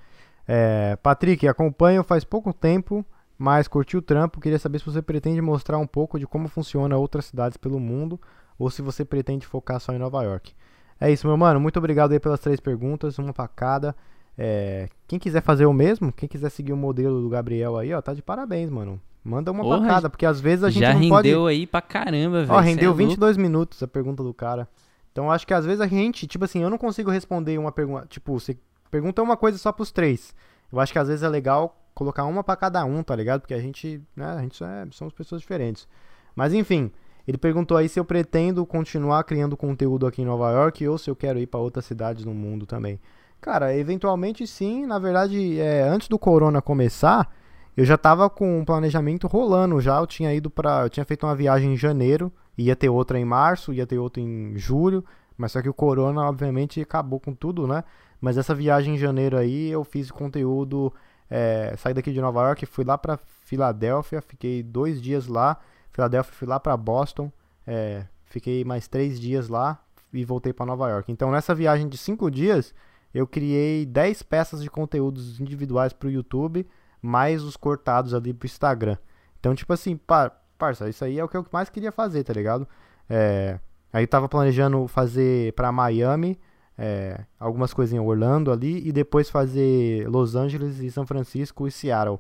[0.48, 3.06] É, Patrick, acompanho faz pouco tempo,
[3.38, 4.40] mas curti o trampo.
[4.40, 8.20] Queria saber se você pretende mostrar um pouco de como funciona outras cidades pelo mundo
[8.58, 10.54] ou se você pretende focar só em Nova York.
[11.00, 11.60] É isso, meu mano.
[11.60, 13.96] Muito obrigado aí pelas três perguntas, uma pra cada.
[14.38, 18.02] É, quem quiser fazer o mesmo, quem quiser seguir o modelo do Gabriel aí, ó,
[18.02, 19.00] tá de parabéns, mano.
[19.24, 21.56] Manda uma Porra, pra cada, porque às vezes a gente Já não rendeu pode...
[21.56, 22.54] aí pra caramba, velho.
[22.54, 22.98] Ó, rendeu é louco.
[22.98, 24.68] 22 minutos a pergunta do cara.
[25.12, 28.06] Então acho que às vezes a gente, tipo assim, eu não consigo responder uma pergunta.
[28.08, 28.56] Tipo, você
[28.92, 30.36] pergunta uma coisa só pros três.
[30.72, 33.42] Eu acho que às vezes é legal colocar uma pra cada um, tá ligado?
[33.42, 35.88] Porque a gente, né, a gente é, somos pessoas diferentes.
[36.36, 36.92] Mas enfim,
[37.28, 41.10] ele perguntou aí se eu pretendo continuar criando conteúdo aqui em Nova York ou se
[41.10, 43.00] eu quero ir pra outras cidades no mundo também.
[43.42, 44.86] Cara, eventualmente sim.
[44.86, 47.32] Na verdade, é, antes do corona começar,
[47.76, 49.98] eu já tava com um planejamento rolando já.
[49.98, 50.84] Eu tinha ido pra.
[50.84, 52.32] Eu tinha feito uma viagem em janeiro.
[52.58, 55.04] Ia ter outra em março, ia ter outra em julho.
[55.38, 57.84] Mas só que o corona, obviamente, acabou com tudo, né?
[58.22, 60.94] Mas essa viagem em janeiro aí, eu fiz conteúdo.
[61.30, 65.58] É, saí daqui de Nova York, fui lá pra Filadélfia, fiquei dois dias lá.
[65.96, 67.32] Filadélfia, fui lá pra Boston.
[67.66, 69.82] é, fiquei mais três dias lá
[70.14, 71.10] e voltei pra Nova York.
[71.12, 72.74] Então, nessa viagem de cinco dias,
[73.14, 76.68] eu criei 10 peças de conteúdos individuais pro YouTube,
[77.02, 78.98] mais os cortados ali pro Instagram.
[79.40, 82.34] Então, tipo assim, par, parça, isso aí é o que eu mais queria fazer, tá
[82.34, 82.68] ligado?
[83.10, 83.58] É,
[83.94, 86.38] aí eu tava planejando fazer pra Miami,
[86.78, 91.72] é, algumas coisinhas em Orlando ali, e depois fazer Los Angeles e São Francisco e
[91.72, 92.20] Seattle.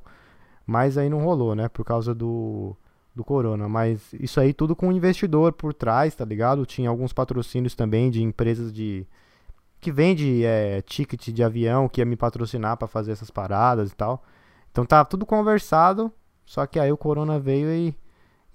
[0.66, 1.68] Mas aí não rolou, né?
[1.68, 2.76] Por causa do,
[3.16, 3.70] do corona.
[3.70, 6.66] Mas isso aí tudo com investidor por trás, tá ligado?
[6.66, 9.08] Tinha alguns patrocínios também de empresas de.
[9.80, 13.96] que vende é, ticket de avião que ia me patrocinar pra fazer essas paradas e
[13.96, 14.24] tal.
[14.72, 16.12] Então tá tudo conversado.
[16.46, 17.96] Só que aí o corona veio e,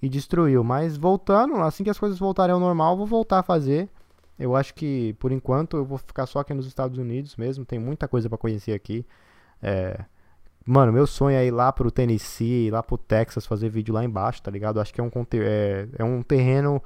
[0.01, 0.63] e destruiu.
[0.63, 3.89] Mas voltando, assim que as coisas voltarem ao normal, vou voltar a fazer.
[4.39, 7.65] Eu acho que por enquanto eu vou ficar só aqui nos Estados Unidos mesmo.
[7.65, 9.05] Tem muita coisa pra conhecer aqui.
[9.61, 10.05] É,
[10.65, 14.03] Mano, meu sonho é ir lá pro Tennessee, ir lá pro Texas, fazer vídeo lá
[14.03, 14.79] embaixo, tá ligado?
[14.79, 16.81] Acho que é um, é, é um terreno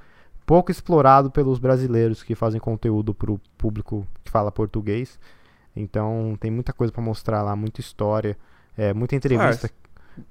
[0.45, 5.19] pouco explorado pelos brasileiros que fazem conteúdo pro público que fala português.
[5.75, 8.37] Então tem muita coisa pra mostrar lá, muita história,
[8.77, 9.69] é, muita entrevista.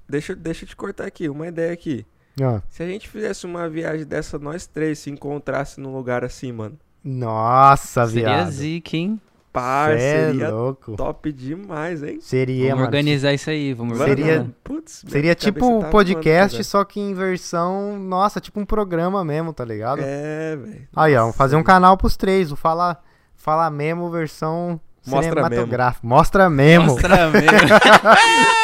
[0.09, 2.07] Deixa, deixa eu te cortar aqui, uma ideia aqui.
[2.41, 6.51] Ah, Se a gente fizesse uma viagem dessa, nós três se encontrasse num lugar assim,
[6.51, 6.79] mano.
[7.03, 8.51] nossa, Seria viado.
[8.51, 9.21] zica, hein?
[9.55, 10.97] Par, Cê é seria louco.
[10.97, 12.19] top demais, hein?
[12.21, 12.87] Seria, vamos mano.
[12.87, 14.51] organizar isso aí, vamos Seria- organizar.
[14.85, 17.97] Seria cabeça tipo tá podcast, voando, só que em versão.
[17.97, 20.01] Nossa, tipo um programa mesmo, tá ligado?
[20.03, 20.89] É, velho.
[20.97, 22.51] Aí, ó, fazer um canal pros três.
[22.51, 22.99] O Fala,
[23.37, 26.05] Fala Memo versão Mostra cinematográfica.
[26.07, 26.87] Mostra Memo.
[26.87, 27.49] Mostra mesmo.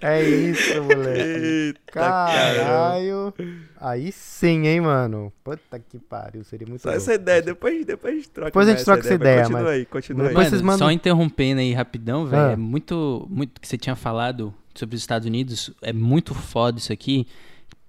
[0.00, 1.20] É isso, moleque.
[1.20, 3.34] Eita, caralho.
[3.80, 5.32] Aí sim, hein, mano.
[5.42, 6.44] Puta que pariu.
[6.44, 7.02] Seria muito Só louco.
[7.02, 9.62] essa ideia, depois, depois a gente troca Depois a gente troca essa ideia, mas Continua
[9.64, 10.28] mas- aí, continua aí.
[10.28, 12.42] Depois Mano, vocês mandam- só interrompendo aí rapidão, velho.
[12.42, 12.52] Ah.
[12.52, 15.70] É muito, muito que você tinha falado sobre os Estados Unidos.
[15.82, 17.26] É muito foda isso aqui,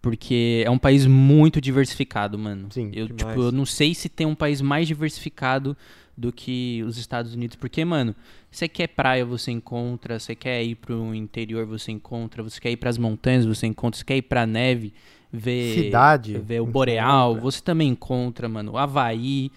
[0.02, 2.68] porque é um país muito diversificado, mano.
[2.72, 3.34] Sim, eu, demais.
[3.36, 5.78] tipo, eu não sei se tem um país mais diversificado
[6.16, 8.16] do que os Estados Unidos, porque, mano,
[8.52, 12.78] você quer praia, você encontra, você quer ir pro interior, você encontra, você quer ir
[12.78, 14.94] pras montanhas, você encontra, você quer ir pra neve,
[15.32, 16.34] ver Cidade.
[16.34, 16.72] ver o encontra.
[16.72, 19.52] boreal, você também encontra, mano, Havaí,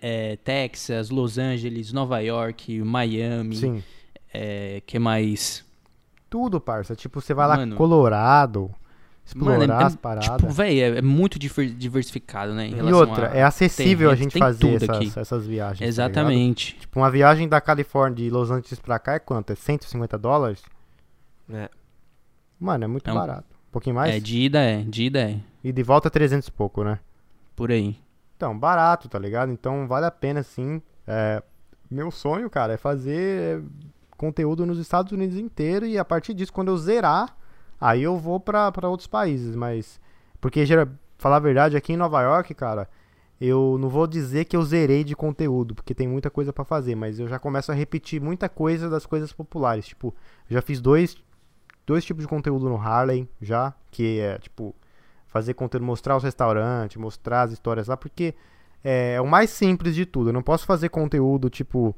[0.00, 3.84] é, Texas, Los Angeles, Nova York, Miami, Sim.
[4.34, 5.64] é, que mais?
[6.28, 6.96] Tudo, parça.
[6.96, 7.76] Tipo, você vai lá Mano.
[7.76, 8.74] Colorado.
[9.34, 10.40] Explorar Mano, é- é- as paradas.
[10.40, 12.66] Tipo, velho, é, é muito diver- diversificado, né?
[12.68, 15.78] em e outra, a é acessível a gente fazer essas, essas viagens.
[15.80, 15.84] tá?
[15.86, 16.76] Exatamente.
[16.78, 19.50] tipo, uma viagem da Califórnia de Los Angeles pra cá é quanto?
[19.52, 20.62] É 150 dólares?
[21.52, 21.68] É.
[22.58, 23.46] Mano, é muito É um- barato.
[23.68, 24.14] Um pouquinho mais?
[24.14, 25.40] É, de ida é, de ida é.
[25.64, 26.98] E de volta é 300 e pouco, né?
[27.56, 27.96] Por aí.
[28.36, 29.50] Então, barato, tá ligado?
[29.52, 30.82] Então vale a pena sim.
[31.06, 31.42] É,
[31.90, 33.62] meu sonho, cara, é fazer é,
[34.16, 37.36] conteúdo nos Estados Unidos inteiro e a partir disso, quando eu zerar,
[37.82, 39.54] aí eu vou pra outros países.
[39.56, 40.00] Mas.
[40.40, 42.88] Porque, gera- falar a verdade, aqui em Nova York, cara,
[43.40, 46.94] eu não vou dizer que eu zerei de conteúdo, porque tem muita coisa pra fazer,
[46.94, 49.86] mas eu já começo a repetir muita coisa das coisas populares.
[49.86, 50.14] Tipo,
[50.48, 51.16] já fiz dois,
[51.86, 54.74] dois tipos de conteúdo no Harlem, já, que é, tipo,
[55.26, 58.34] fazer conteúdo, mostrar os restaurantes, mostrar as histórias lá, porque
[58.84, 60.30] é, é o mais simples de tudo.
[60.30, 61.96] Eu não posso fazer conteúdo, tipo,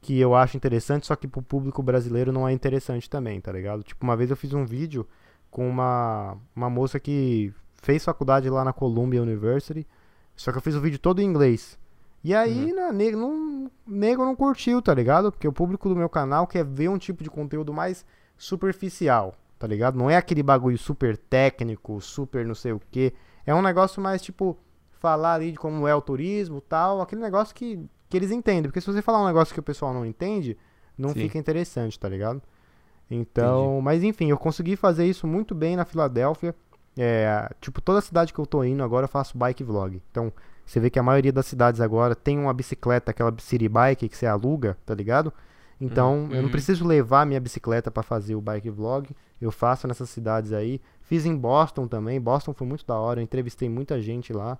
[0.00, 3.82] que eu acho interessante, só que pro público brasileiro não é interessante também, tá ligado?
[3.82, 5.06] Tipo, uma vez eu fiz um vídeo
[5.50, 9.86] com uma, uma moça que fez faculdade lá na Columbia University,
[10.34, 11.78] só que eu fiz o vídeo todo em inglês.
[12.22, 15.30] E aí, né, nego não, nego não curtiu, tá ligado?
[15.30, 18.04] Porque o público do meu canal quer ver um tipo de conteúdo mais
[18.36, 19.96] superficial, tá ligado?
[19.96, 23.14] Não é aquele bagulho super técnico, super não sei o que.
[23.46, 24.58] É um negócio mais tipo
[24.90, 27.78] falar ali de como é o turismo, tal, aquele negócio que,
[28.08, 30.56] que eles entendem, porque se você falar um negócio que o pessoal não entende,
[30.98, 31.20] não Sim.
[31.20, 32.42] fica interessante, tá ligado?
[33.10, 36.54] Então, mas enfim, eu consegui fazer isso muito bem na Filadélfia.
[36.98, 40.02] É, tipo, toda cidade que eu tô indo agora eu faço bike vlog.
[40.10, 40.32] Então,
[40.64, 44.16] você vê que a maioria das cidades agora tem uma bicicleta, aquela city bike que
[44.16, 45.32] você aluga, tá ligado?
[45.80, 46.50] Então, eu não Uhum.
[46.50, 49.10] preciso levar minha bicicleta pra fazer o bike vlog.
[49.40, 50.80] Eu faço nessas cidades aí.
[51.02, 52.18] Fiz em Boston também.
[52.20, 53.20] Boston foi muito da hora.
[53.20, 54.58] Eu entrevistei muita gente lá.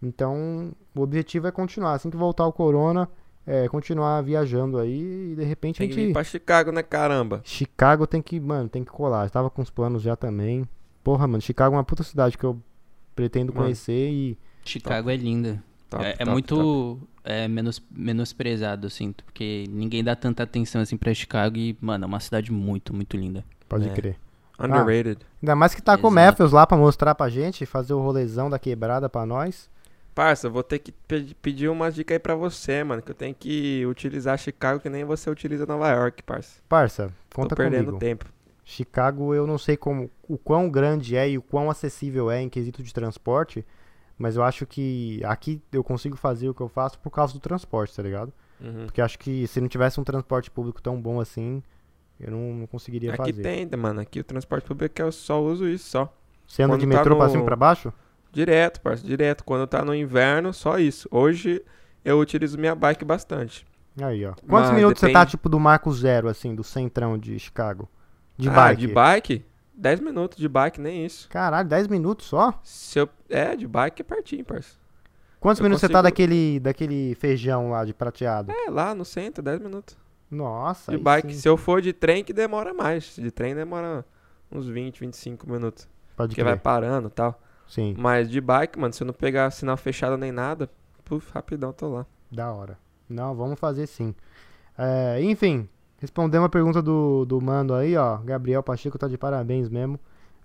[0.00, 1.94] Então, o objetivo é continuar.
[1.94, 3.08] Assim que voltar o corona,
[3.46, 6.82] é continuar viajando aí e de repente Tem a que gente vir pra Chicago, né,
[6.82, 7.40] caramba?
[7.44, 9.26] Chicago tem que, mano, tem que colar.
[9.26, 10.66] Eu tava com os planos já também.
[11.02, 12.60] Porra, mano, Chicago é uma puta cidade que eu
[13.16, 13.64] pretendo Mano.
[13.64, 15.62] conhecer e Chicago é linda.
[15.90, 17.10] Top, é é top, muito top.
[17.24, 19.24] é, menos, menosprezado, eu sinto.
[19.24, 23.16] Porque ninguém dá tanta atenção assim pra Chicago e, mano, é uma cidade muito, muito
[23.16, 23.44] linda.
[23.68, 23.92] pode É.
[23.92, 24.16] crer.
[24.58, 25.18] Underrated.
[25.42, 26.26] Ainda mais que tá com o Exato.
[26.26, 29.68] Matthews lá pra mostrar pra gente, fazer o rolezão da quebrada pra nós.
[30.14, 33.00] Parça, vou ter que pe- pedir uma dica aí pra você, mano.
[33.00, 36.60] Que eu tenho que utilizar Chicago que nem você utiliza Nova York, parça.
[36.68, 37.98] Parça, Tô conta perdendo comigo.
[37.98, 38.26] tempo.
[38.64, 42.48] Chicago eu não sei como o quão grande é e o quão acessível é em
[42.48, 43.64] quesito de transporte,
[44.18, 47.40] mas eu acho que aqui eu consigo fazer o que eu faço por causa do
[47.40, 48.32] transporte, tá ligado?
[48.60, 48.84] Uhum.
[48.84, 51.62] Porque acho que se não tivesse um transporte público tão bom assim,
[52.20, 53.42] eu não, não conseguiria Aqui fazer.
[53.42, 54.00] tem, mano.
[54.00, 56.14] Aqui o transporte público eu só uso isso, só.
[56.46, 57.92] Você anda quando de tá metrô pra no- cima e pra baixo?
[58.32, 59.44] Direto, parça, direto.
[59.44, 61.06] Quando tá no inverno, só isso.
[61.10, 61.62] Hoje
[62.04, 63.66] eu utilizo minha bike bastante.
[64.00, 64.32] Aí, ó.
[64.48, 67.88] Quantos Mas minutos você tá, depende- tipo, do Marco Zero, assim, do centrão de Chicago?
[68.38, 68.80] De Ah, bike?
[68.80, 69.44] De bike?
[69.74, 71.28] 10 minutos de bike, nem isso.
[71.28, 72.58] Caralho, 10 minutos só?
[72.62, 73.08] Se eu...
[73.28, 74.76] É, de bike é pertinho, parça.
[75.38, 78.50] Quantos Eu minutos você tá consigo- daquele, daquele feijão lá de prateado?
[78.50, 79.96] É, lá no centro, 10 minutos.
[80.30, 81.40] Nossa, De bike, sim.
[81.40, 83.14] se eu for de trem, que demora mais.
[83.16, 84.04] De trem demora
[84.50, 85.86] uns 20, 25 minutos.
[86.16, 86.52] Pode Porque crer.
[86.54, 87.38] vai parando e tal.
[87.72, 90.68] Sim, Mas de bike, mano, se eu não pegar sinal fechado nem nada,
[91.06, 92.06] puf, rapidão tô lá.
[92.30, 92.78] da hora.
[93.08, 94.14] Não, vamos fazer sim.
[94.76, 95.66] É, enfim,
[95.98, 98.18] respondemos a pergunta do, do mano aí, ó.
[98.18, 99.98] Gabriel Pacheco tá de parabéns mesmo.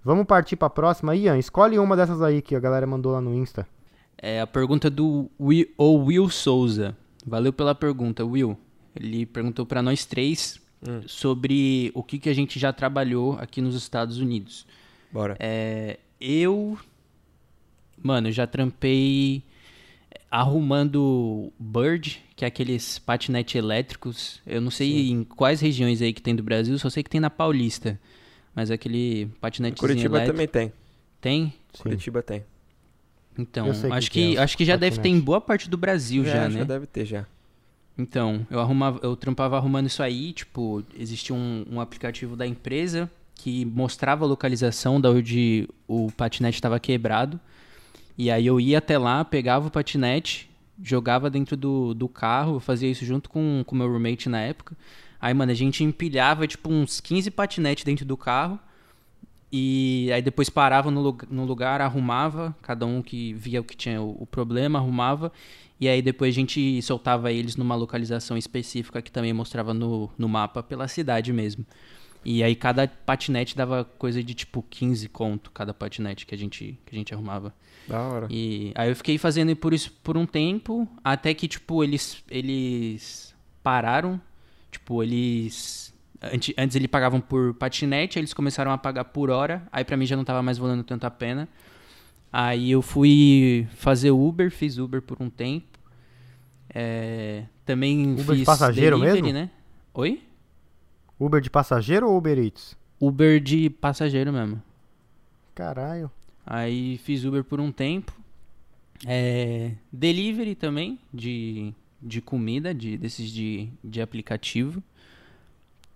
[0.04, 1.16] Vamos partir pra próxima.
[1.18, 3.68] Ian, escolhe uma dessas aí que a galera mandou lá no Insta.
[4.18, 6.96] É a pergunta do Will, o Will Souza.
[7.26, 8.58] Valeu pela pergunta, Will.
[8.96, 11.02] Ele perguntou pra nós três Hum.
[11.08, 14.66] sobre o que, que a gente já trabalhou aqui nos Estados Unidos.
[15.12, 15.36] Bora.
[15.40, 16.78] É, eu,
[18.02, 19.44] mano, já trampei
[20.30, 24.42] arrumando Bird, que é aqueles patinetes elétricos.
[24.46, 27.22] Eu não sei em quais regiões aí que tem do Brasil, só sei que tem
[27.22, 28.00] na Paulista.
[28.54, 30.34] Mas aquele patinetezinho Curitiba elétrico.
[30.34, 30.74] também tem.
[31.22, 31.54] Tem?
[31.74, 31.84] Sim.
[31.84, 32.44] Curitiba tem.
[33.38, 35.26] Então, acho que que é, acho que já deve ter em patinete.
[35.26, 36.60] boa parte do Brasil já, É, né?
[36.60, 37.26] Já deve ter já.
[37.96, 43.10] Então, eu arrumava, eu trampava arrumando isso aí, tipo, existia um, um aplicativo da empresa
[43.36, 47.40] que mostrava a localização da onde o patinete estava quebrado.
[48.18, 50.50] E aí eu ia até lá, pegava o patinete,
[50.82, 54.76] jogava dentro do, do carro, eu fazia isso junto com o meu roommate na época.
[55.20, 58.60] Aí, mano, a gente empilhava, tipo, uns 15 patinetes dentro do carro.
[59.52, 63.78] E aí depois parava no, lu- no lugar, arrumava, cada um que via o que
[63.78, 65.32] tinha o, o problema, arrumava.
[65.80, 70.28] E aí depois a gente soltava eles numa localização específica que também mostrava no, no
[70.28, 71.66] mapa pela cidade mesmo.
[72.26, 76.78] E aí cada patinete dava coisa de tipo 15 conto, cada patinete que a gente,
[76.86, 77.54] que a gente arrumava.
[77.88, 78.28] Da hora.
[78.30, 83.34] E aí eu fiquei fazendo por isso por um tempo, até que, tipo, eles, eles
[83.64, 84.20] pararam.
[84.70, 85.88] Tipo, eles
[86.22, 89.62] Antes, antes eles pagavam por patinete, aí eles começaram a pagar por hora.
[89.72, 91.48] Aí pra mim já não tava mais valendo tanto a pena.
[92.34, 95.78] Aí eu fui fazer Uber, fiz Uber por um tempo.
[96.74, 99.40] É, também Uber de fiz passageiro delivery, mesmo?
[99.40, 99.50] né?
[99.94, 100.22] Oi?
[101.20, 102.78] Uber de passageiro ou Uber Eats?
[103.00, 104.62] Uber de passageiro mesmo.
[105.56, 106.12] Caralho.
[106.46, 108.14] Aí fiz Uber por um tempo.
[109.06, 114.82] É, delivery também, de, de comida, de, desses de, de aplicativo.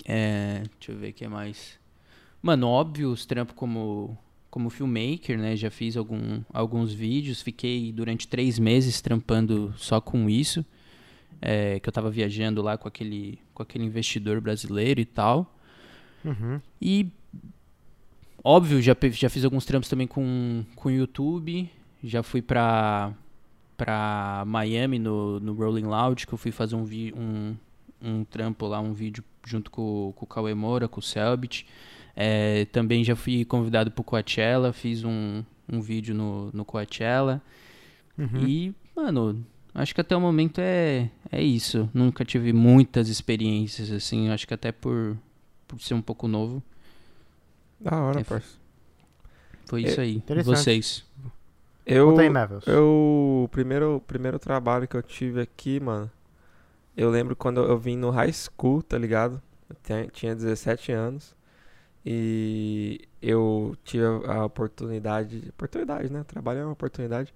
[0.06, 1.80] É, deixa eu ver o que mais.
[2.42, 4.18] Mano, óbvio, os trampos como,
[4.50, 5.56] como filmmaker, né?
[5.56, 7.42] Já fiz algum, alguns vídeos.
[7.42, 10.66] Fiquei durante três meses trampando só com isso.
[11.42, 15.58] É, que eu tava viajando lá com aquele, com aquele investidor brasileiro e tal.
[16.24, 16.62] Uhum.
[16.80, 17.08] E
[18.44, 21.70] óbvio, já, já fiz alguns trampos também com com o YouTube.
[22.04, 23.14] Já fui pra,
[23.78, 27.56] pra Miami no, no Rolling Loud, que eu fui fazer um, vi, um,
[28.02, 31.66] um trampo lá, um vídeo junto com, com o Cauê Moura, com o Selbit.
[32.16, 37.42] É, também já fui convidado pro Coachella, fiz um, um vídeo no, no Coachella.
[38.18, 38.48] Uhum.
[38.48, 41.90] E, mano, acho que até o momento é, é isso.
[41.94, 44.30] Nunca tive muitas experiências, assim.
[44.30, 45.18] Acho que até por,
[45.68, 46.64] por ser um pouco novo.
[47.80, 48.58] Da hora, É, parça.
[49.66, 50.24] Foi É, isso aí.
[50.36, 50.46] E interessante.
[50.46, 51.06] vocês?
[51.86, 52.30] Eu, Conta aí,
[52.66, 56.12] eu, o primeiro, primeiro trabalho que eu tive aqui, mano,
[56.98, 59.42] eu lembro quando eu vim no high school, tá ligado?
[59.70, 61.36] Eu tinha, tinha 17 anos
[62.06, 66.24] e eu tive a oportunidade, oportunidade, né?
[66.26, 67.34] Trabalho é uma oportunidade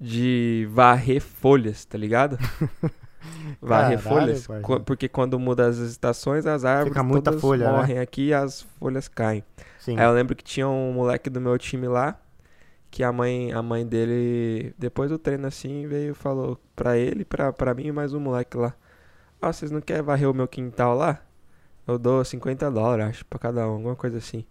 [0.00, 2.38] de varrer folhas, tá ligado?
[3.60, 7.76] varrer folhas, co- porque quando muda as estações, as árvores Fica muita todas folha, né?
[7.76, 9.44] morrem aqui e as folhas caem.
[9.78, 9.98] Sim.
[9.98, 12.20] Aí eu lembro que tinha um moleque do meu time lá,
[12.90, 17.24] que a mãe, a mãe dele, depois do treino assim, veio e falou pra ele,
[17.24, 18.74] pra, pra mim e mais um moleque lá.
[19.42, 21.20] Ó, vocês não querem varrer o meu quintal lá?
[21.86, 24.44] Eu dou 50 dólares, acho, pra cada um, alguma coisa assim.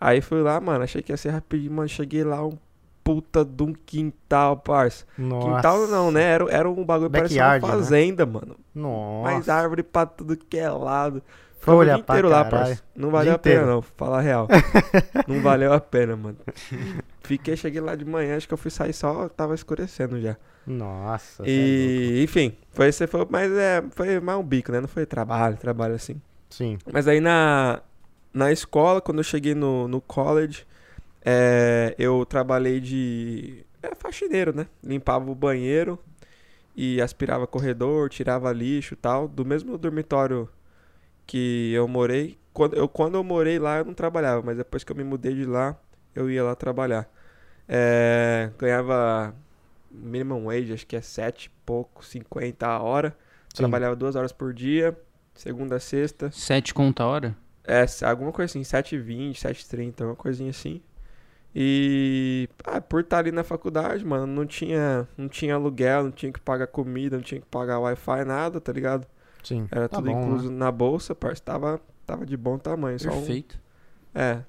[0.00, 2.58] Aí fui lá, mano, achei que ia ser rapidinho, mano, cheguei lá, um
[3.06, 5.04] puta de um quintal, parça.
[5.16, 5.46] Nossa.
[5.46, 6.24] Quintal não, né?
[6.24, 7.60] Era, era um bagulho, parecia uma né?
[7.60, 8.56] fazenda, mano.
[8.74, 9.22] Nossa.
[9.22, 11.22] Mais árvore pra tudo que é lado.
[11.60, 12.82] Ficava o dia inteiro lá, parça.
[12.96, 13.80] Não valeu a pena, não.
[13.80, 14.48] Falar a real.
[15.28, 16.36] não valeu a pena, mano.
[17.22, 20.36] Fiquei, cheguei lá de manhã, acho que eu fui sair só, tava escurecendo já.
[20.66, 21.44] Nossa.
[21.44, 21.52] cê é.
[21.52, 24.80] E, enfim, foi, esse foi, mas é, foi mais um bico, né?
[24.80, 26.20] Não foi trabalho, trabalho assim.
[26.50, 26.76] Sim.
[26.92, 27.80] Mas aí na,
[28.34, 30.66] na escola, quando eu cheguei no, no college,
[31.28, 34.68] é, eu trabalhei de é, faxineiro, né?
[34.80, 35.98] Limpava o banheiro
[36.76, 40.48] e aspirava corredor, tirava lixo e tal, do mesmo dormitório
[41.26, 42.38] que eu morei.
[42.52, 45.34] Quando eu, quando eu morei lá, eu não trabalhava, mas depois que eu me mudei
[45.34, 45.76] de lá,
[46.14, 47.10] eu ia lá trabalhar.
[47.68, 49.34] É, ganhava
[49.90, 53.10] minimum wage, acho que é 7 e pouco, 50 a hora.
[53.52, 53.62] Sim.
[53.62, 54.96] Trabalhava duas horas por dia,
[55.34, 56.30] segunda a sexta.
[56.30, 57.36] Sete conta a hora?
[57.64, 60.80] É, alguma coisa assim, 7h20, 7h30, uma coisinha assim.
[61.58, 66.30] E ah, por estar ali na faculdade, mano, não tinha, não tinha aluguel, não tinha
[66.30, 69.06] que pagar comida, não tinha que pagar Wi-Fi, nada, tá ligado?
[69.42, 69.66] Sim.
[69.70, 72.98] Era Tá tudo bom, incluso na bolsa, parça, tava, tava de bom tamanho.
[73.00, 73.58] Só um, Perfeito.
[74.14, 74.42] é,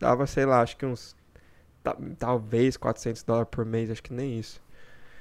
[0.00, 1.16] dava, sei lá, acho que uns,
[1.82, 4.60] ta- talvez 400 dólares por mês, acho que nem isso.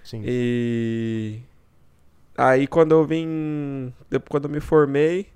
[0.03, 0.21] Sim.
[0.25, 1.39] E
[2.37, 5.29] aí quando eu vim, depois quando eu me formei,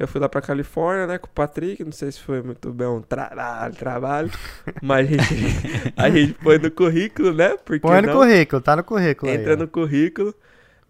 [0.00, 2.88] eu fui lá pra Califórnia, né, com o Patrick, não sei se foi muito bem
[2.88, 4.30] um trabalho, trabalho,
[4.82, 8.76] mas a gente, a gente põe no currículo, né, porque Põe no não, currículo, tá
[8.76, 9.56] no currículo entra aí.
[9.56, 10.34] no currículo.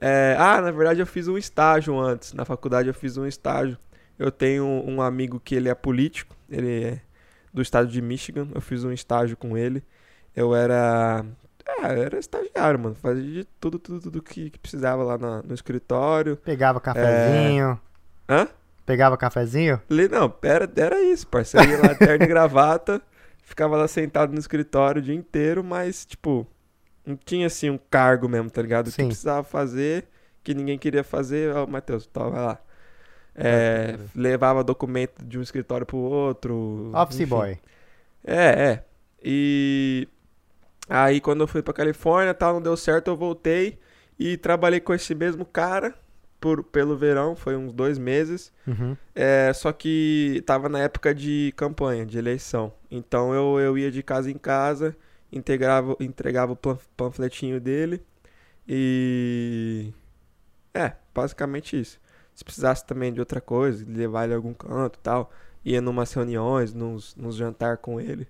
[0.00, 3.76] É, ah, na verdade eu fiz um estágio antes, na faculdade eu fiz um estágio.
[4.18, 7.00] Eu tenho um amigo que ele é político, ele é
[7.52, 9.82] do estado de Michigan, eu fiz um estágio com ele.
[10.36, 11.24] Eu era
[11.66, 12.94] é, eu era estagiário, mano.
[12.94, 16.36] Fazia de tudo, tudo, tudo que, que precisava lá na- no escritório.
[16.38, 17.80] Pegava cafezinho.
[18.28, 18.48] Hã?
[18.84, 19.80] Pegava cafezinho?
[19.88, 21.70] Não, era, era isso, parceiro.
[21.70, 23.00] Ia lá, terno e gravata,
[23.42, 26.46] ficava lá sentado no escritório o dia inteiro, mas, tipo,
[27.06, 28.88] não tinha, assim, um cargo mesmo, tá ligado?
[28.88, 30.06] O que precisava fazer,
[30.42, 32.58] que ninguém queria fazer, ó, Matheus, tá, vai lá.
[33.34, 36.90] É, levava documento de um escritório pro outro.
[36.92, 37.30] Office enfim.
[37.30, 37.58] boy.
[38.24, 38.84] É, é.
[39.22, 40.08] E
[40.88, 43.78] aí quando eu fui pra Califórnia, tal, não deu certo, eu voltei
[44.18, 45.94] e trabalhei com esse mesmo cara
[46.41, 48.53] por, pelo verão, foi uns dois meses.
[48.66, 48.97] Uhum.
[49.14, 52.72] É, só que tava na época de campanha, de eleição.
[52.91, 54.97] Então eu, eu ia de casa em casa,
[55.30, 56.59] integrava, entregava o
[56.97, 58.03] panfletinho dele
[58.66, 59.93] e.
[60.72, 62.01] É, basicamente isso.
[62.34, 65.30] Se precisasse também de outra coisa, levar ele a algum canto e tal,
[65.64, 68.26] ia numas reuniões, nos, nos jantar com ele.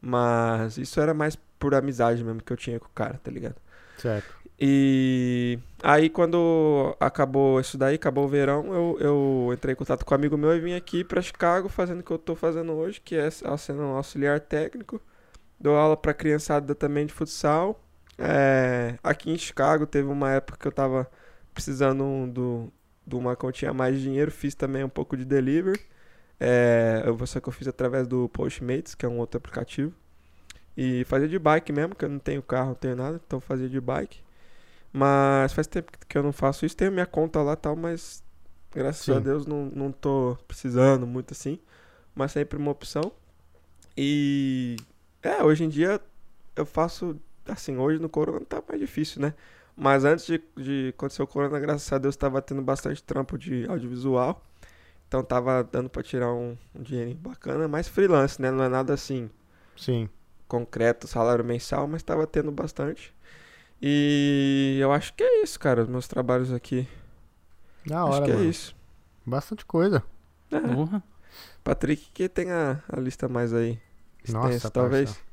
[0.00, 3.56] Mas isso era mais por amizade mesmo que eu tinha com o cara, tá ligado?
[3.98, 4.34] Certo.
[4.60, 10.14] E aí quando acabou isso daí, acabou o verão, eu, eu entrei em contato com
[10.14, 13.00] um amigo meu e vim aqui pra Chicago fazendo o que eu tô fazendo hoje,
[13.00, 15.00] que é sendo um auxiliar técnico.
[15.60, 17.80] Dou aula pra criançada também de futsal.
[18.18, 21.10] É, aqui em Chicago teve uma época que eu tava
[21.52, 22.72] precisando do,
[23.06, 25.80] de uma continha mais de dinheiro, fiz também um pouco de delivery.
[26.38, 29.92] É, só que eu fiz através do Postmates, que é um outro aplicativo.
[30.76, 33.68] E fazia de bike mesmo, que eu não tenho carro, não tenho nada, então fazia
[33.68, 34.23] de bike.
[34.96, 36.76] Mas faz tempo que eu não faço isso.
[36.76, 38.22] Tenho minha conta lá tal, mas
[38.70, 39.16] graças Sim.
[39.16, 41.58] a Deus não, não tô precisando muito assim.
[42.14, 43.10] Mas sempre uma opção.
[43.96, 44.76] E
[45.20, 46.00] é, hoje em dia
[46.54, 49.34] eu faço assim, hoje no corona tá mais difícil, né?
[49.76, 53.66] Mas antes de, de acontecer o corona, graças a Deus, tava tendo bastante trampo de
[53.68, 54.40] audiovisual.
[55.08, 58.52] Então tava dando para tirar um, um dinheiro bacana, mas freelance, né?
[58.52, 59.28] Não é nada assim.
[59.76, 60.08] Sim.
[60.46, 63.12] Concreto, salário mensal, mas tava tendo bastante.
[63.80, 66.88] E eu acho que é isso, cara, os meus trabalhos aqui.
[67.86, 68.44] Da hora, Acho que mano.
[68.44, 68.76] é isso.
[69.26, 70.02] Bastante coisa.
[70.50, 70.58] É.
[70.60, 71.02] Porra.
[71.62, 73.78] Patrick, que tem a, a lista mais aí.
[74.28, 75.10] Nossa, extensa, talvez.
[75.10, 75.24] parça.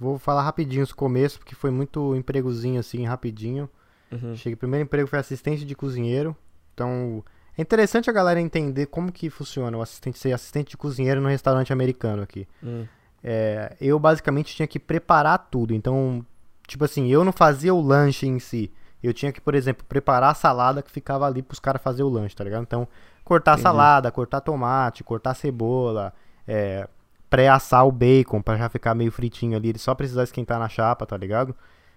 [0.00, 3.68] Vou falar rapidinho os começos, porque foi muito empregozinho assim, rapidinho.
[4.12, 4.34] Uhum.
[4.36, 6.36] Cheguei, primeiro emprego foi assistente de cozinheiro.
[6.72, 7.22] Então,
[7.56, 11.28] é interessante a galera entender como que funciona o assistente ser assistente de cozinheiro no
[11.28, 12.46] restaurante americano aqui.
[12.62, 12.86] Hum.
[13.22, 15.74] É, eu basicamente tinha que preparar tudo.
[15.74, 16.24] Então,
[16.68, 18.70] tipo assim, eu não fazia o lanche em si.
[19.02, 22.08] Eu tinha que, por exemplo, preparar a salada que ficava ali pros caras fazer o
[22.08, 22.62] lanche, tá ligado?
[22.62, 22.86] Então,
[23.24, 23.62] cortar Entendi.
[23.62, 26.12] salada, cortar tomate, cortar cebola,
[26.46, 26.86] é,
[27.30, 29.70] pré-assar o bacon pra já ficar meio fritinho ali.
[29.70, 31.54] Ele só precisar esquentar na chapa, tá ligado?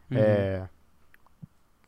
[0.10, 0.18] Uhum.
[0.18, 0.70] É,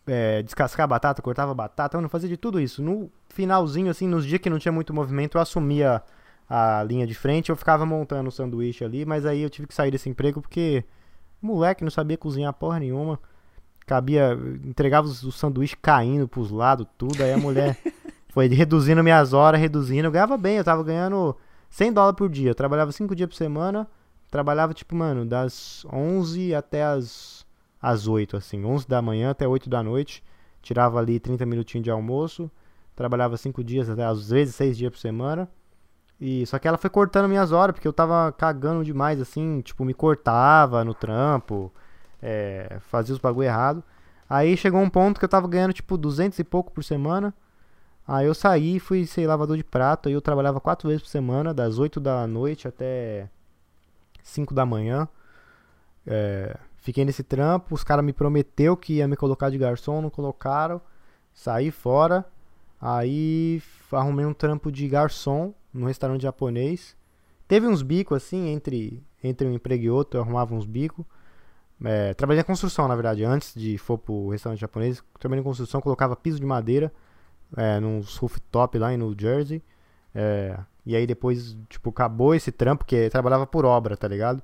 [0.08, 2.82] é, descascar a batata, cortava a batata, eu não fazia de tudo isso.
[2.82, 6.02] No finalzinho, assim, nos dias que não tinha muito movimento, eu assumia
[6.50, 9.74] a linha de frente, eu ficava montando o sanduíche ali, mas aí eu tive que
[9.74, 10.84] sair desse emprego porque
[11.46, 13.20] moleque não sabia cozinhar porra nenhuma.
[13.86, 17.78] Cabia, entregava os, os sanduíches caindo pros lados, tudo, aí a mulher
[18.30, 21.36] foi reduzindo minhas horas, reduzindo, eu ganhava bem, eu tava ganhando
[21.70, 23.88] 100 dólares por dia, eu trabalhava 5 dias por semana,
[24.32, 27.46] trabalhava tipo, mano, das 11 até as,
[27.82, 30.24] as 8, assim, 11 da manhã até 8 da noite,
[30.62, 32.50] tirava ali 30 minutinhos de almoço,
[32.96, 35.50] trabalhava 5 dias, até às vezes 6 dias por semana,
[36.26, 39.84] e só que ela foi cortando minhas horas, porque eu tava cagando demais, assim, tipo,
[39.84, 41.70] me cortava no trampo,
[42.22, 43.84] é, fazia os bagulho errado.
[44.30, 47.34] Aí chegou um ponto que eu tava ganhando, tipo, 200 e pouco por semana.
[48.08, 51.54] Aí eu saí, fui ser lavador de prato, aí eu trabalhava quatro vezes por semana,
[51.54, 53.30] das 8 da noite até
[54.24, 55.10] 5 da manhã.
[56.08, 60.10] É, fiquei nesse trampo, os caras me prometeu que ia me colocar de garçom, não
[60.10, 60.80] colocaram.
[61.34, 62.24] Saí fora.
[62.80, 63.62] Aí
[63.92, 66.96] arrumei um trampo de garçom num restaurante japonês.
[67.48, 71.06] Teve uns bicos assim, entre, entre um emprego e outro, eu arrumava uns bicos.
[71.84, 75.04] É, trabalhei na construção, na verdade, antes de for pro restaurante japonês.
[75.20, 76.92] Trabalhei em construção, colocava piso de madeira
[77.58, 79.62] é, nos rooftop lá em New Jersey.
[80.16, 84.42] É, e aí depois, tipo, acabou esse trampo, que trabalhava por obra, tá ligado?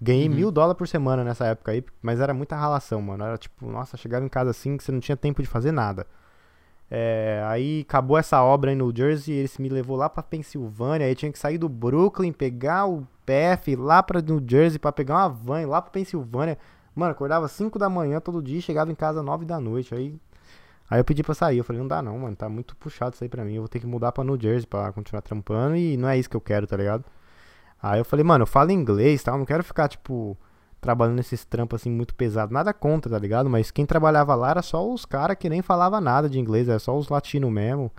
[0.00, 0.34] Ganhei Uhum.
[0.34, 3.24] mil dólares por semana nessa época aí, mas era muita ralação, mano.
[3.24, 6.06] Era tipo, nossa, chegava em casa assim que você não tinha tempo de fazer nada.
[6.94, 11.14] É, aí acabou essa obra em New Jersey, ele me levou lá pra Pensilvânia, aí
[11.14, 15.28] tinha que sair do Brooklyn, pegar o PF lá pra New Jersey pra pegar uma
[15.30, 16.58] van lá pra Pensilvânia.
[16.94, 19.94] Mano, acordava 5 da manhã todo dia, chegava em casa 9 da noite.
[19.94, 20.14] Aí,
[20.90, 23.24] aí eu pedi pra sair, eu falei, não dá não, mano, tá muito puxado isso
[23.24, 25.96] aí pra mim, eu vou ter que mudar pra New Jersey pra continuar trampando e
[25.96, 27.06] não é isso que eu quero, tá ligado?
[27.82, 29.32] Aí eu falei, mano, eu falo inglês, tá?
[29.32, 30.36] Eu não quero ficar, tipo,
[30.82, 32.52] trabalhando nesses trampos assim muito pesado.
[32.52, 33.48] Nada contra, tá ligado?
[33.48, 36.80] Mas quem trabalhava lá era só os caras que nem falava nada de inglês, era
[36.80, 37.90] só os latinos mesmo,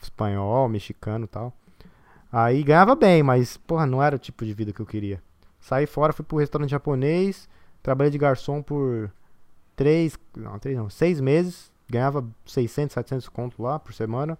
[0.00, 1.52] espanhol, mexicano tal.
[2.32, 5.20] Aí ganhava bem, mas, porra, não era o tipo de vida que eu queria.
[5.58, 7.48] Saí fora, fui pro restaurante japonês,
[7.82, 9.10] trabalhei de garçom por
[9.74, 14.38] três, não, três não, seis meses, ganhava 600, 700 conto lá por semana.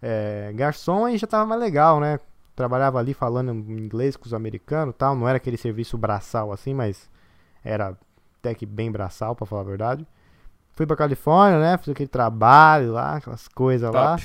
[0.00, 2.20] É, garçom aí já tava mais legal, né?
[2.54, 7.10] Trabalhava ali falando inglês com os americanos tal, não era aquele serviço braçal assim, mas
[7.66, 7.96] era
[8.40, 10.06] até que bem braçal, pra falar a verdade.
[10.72, 11.76] Fui pra Califórnia, né?
[11.78, 14.16] Fiz aquele trabalho lá, aquelas coisas lá.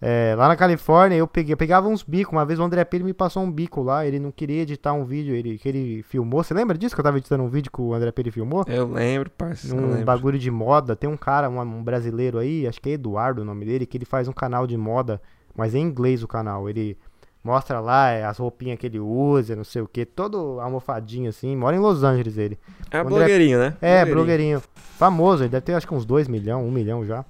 [0.00, 2.32] É, lá na Califórnia eu peguei, eu pegava uns bicos.
[2.32, 4.06] Uma vez o André Pires me passou um bico lá.
[4.06, 6.44] Ele não queria editar um vídeo ele, que ele filmou.
[6.44, 8.64] Você lembra disso que eu tava editando um vídeo que o André Pires filmou?
[8.68, 9.76] Eu lembro, parceiro.
[9.76, 10.04] Um lembro.
[10.04, 10.94] bagulho de moda.
[10.94, 13.96] Tem um cara, um, um brasileiro aí, acho que é Eduardo o nome dele, que
[13.96, 15.20] ele faz um canal de moda,
[15.56, 16.68] mas é em inglês o canal.
[16.68, 16.96] Ele
[17.42, 21.56] mostra lá é, as roupinhas que ele usa, não sei o que, todo almofadinho assim.
[21.56, 22.58] Mora em Los Angeles ele.
[22.90, 23.76] É André- blogueirinho, né?
[23.80, 24.62] É, blogueirinho.
[24.74, 27.24] Famoso, ele deve ter acho que uns 2 milhões, 1 milhão já.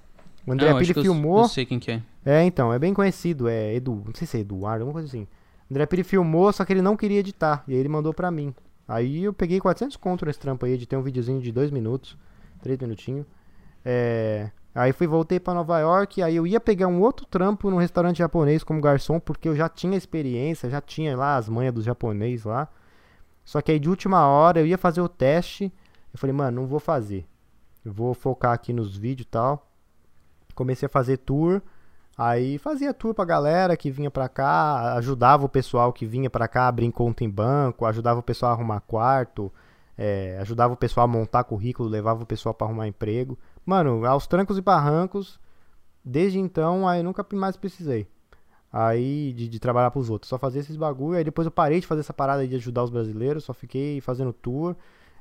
[0.46, 1.40] O André acho Pires que eu- filmou.
[1.42, 2.02] Eu sei quem que é.
[2.24, 5.26] É, então, é bem conhecido, é Edu, não sei se é Eduardo, alguma coisa assim.
[5.70, 8.54] André Pires filmou, só que ele não queria editar, e aí ele mandou pra mim.
[8.86, 12.16] Aí eu peguei 400 conto nesse trampo aí, editei um videozinho de 2 minutos,
[12.62, 13.26] 3 minutinhos.
[13.84, 17.78] É, aí fui, voltei pra Nova York, aí eu ia pegar um outro trampo num
[17.78, 21.84] restaurante japonês como garçom, porque eu já tinha experiência, já tinha lá as manhas dos
[21.84, 22.68] japonês lá.
[23.44, 25.72] Só que aí de última hora eu ia fazer o teste,
[26.12, 27.26] eu falei, mano, não vou fazer.
[27.84, 29.68] Eu vou focar aqui nos vídeos e tal.
[30.54, 31.60] Comecei a fazer tour,
[32.16, 36.46] aí fazia tour pra galera que vinha pra cá, ajudava o pessoal que vinha pra
[36.46, 39.52] cá a abrir conta em banco, ajudava o pessoal a arrumar quarto,
[39.96, 43.36] é, ajudava o pessoal a montar currículo, levava o pessoal pra arrumar emprego.
[43.68, 45.38] Mano, aos trancos e barrancos,
[46.02, 48.08] desde então, aí nunca mais precisei.
[48.72, 51.18] Aí de, de trabalhar pros outros, só fazia esses bagulho.
[51.18, 54.32] Aí depois eu parei de fazer essa parada de ajudar os brasileiros, só fiquei fazendo
[54.32, 54.74] tour.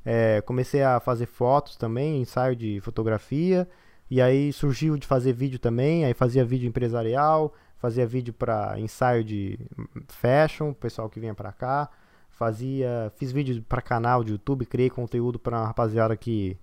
[0.06, 3.68] É, comecei a fazer fotos também, ensaio de fotografia.
[4.10, 9.26] E aí surgiu de fazer vídeo também, aí fazia vídeo empresarial, fazia vídeo para ensaio
[9.26, 9.60] de
[10.08, 11.90] fashion, pessoal que vinha para cá.
[12.30, 16.58] Fazia, fiz vídeo para canal de YouTube, criei conteúdo para uma rapaziada que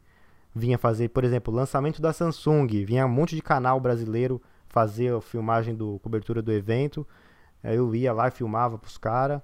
[0.55, 5.21] vinha fazer, por exemplo, lançamento da Samsung, vinha um monte de canal brasileiro fazer a
[5.21, 7.07] filmagem do cobertura do evento.
[7.63, 9.41] Eu ia lá filmava pros caras.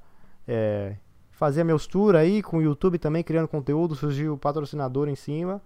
[0.46, 0.96] É,
[1.30, 5.60] fazia meus tours aí com o YouTube também, criando conteúdo, surgiu o patrocinador em cima.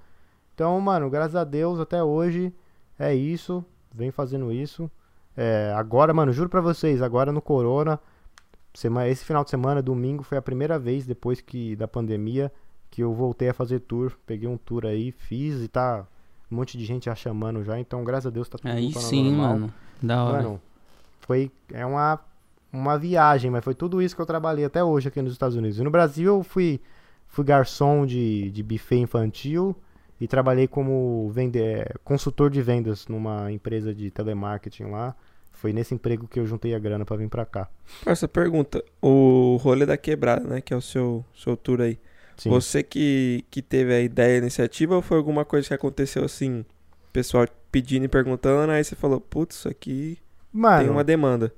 [0.54, 2.54] Então, mano, graças a Deus, até hoje
[2.98, 3.64] é isso.
[3.92, 4.90] Vem fazendo isso.
[5.36, 7.98] É, agora, mano, juro pra vocês, agora no Corona,
[8.72, 12.52] semana, esse final de semana, domingo, foi a primeira vez depois que da pandemia
[12.94, 14.12] que eu voltei a fazer tour.
[14.24, 16.06] Peguei um tour aí, fiz e tá
[16.50, 17.76] um monte de gente já chamando já.
[17.76, 19.58] Então, graças a Deus, tá tudo Aí sim, normal.
[19.58, 19.74] mano.
[20.00, 20.42] Da hora.
[20.44, 20.60] Mano,
[21.22, 22.20] foi é uma
[22.72, 25.78] uma viagem, mas foi tudo isso que eu trabalhei até hoje aqui nos Estados Unidos.
[25.78, 26.80] E no Brasil eu fui
[27.26, 29.74] fui garçom de, de buffet infantil
[30.20, 35.16] e trabalhei como vende, é, consultor de vendas numa empresa de telemarketing lá.
[35.50, 37.68] Foi nesse emprego que eu juntei a grana pra vir pra cá.
[38.06, 41.98] Essa pergunta, o rolê da quebrada, né, que é o seu, seu tour aí.
[42.36, 42.50] Sim.
[42.50, 46.64] Você que, que teve a ideia, a iniciativa, ou foi alguma coisa que aconteceu assim,
[47.12, 50.18] pessoal pedindo e perguntando, aí você falou, putz, isso aqui
[50.52, 51.52] tem Mano, uma demanda.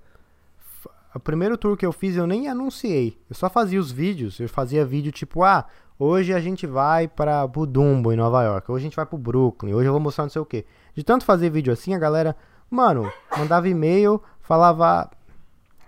[1.14, 3.18] o primeiro tour que eu fiz eu nem anunciei.
[3.28, 4.38] Eu só fazia os vídeos.
[4.40, 5.66] Eu fazia vídeo tipo, ah,
[5.98, 8.70] hoje a gente vai pra Budumbo em Nova York.
[8.70, 9.74] Hoje a gente vai pro Brooklyn.
[9.74, 10.64] Hoje eu vou mostrar não sei o que.
[10.94, 12.34] De tanto fazer vídeo assim, a galera,
[12.70, 15.10] mano, mandava e-mail, falava.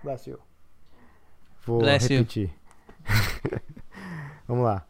[0.03, 0.39] Bless you.
[1.65, 2.25] Vou Bless you.
[4.49, 4.83] Vamos lá.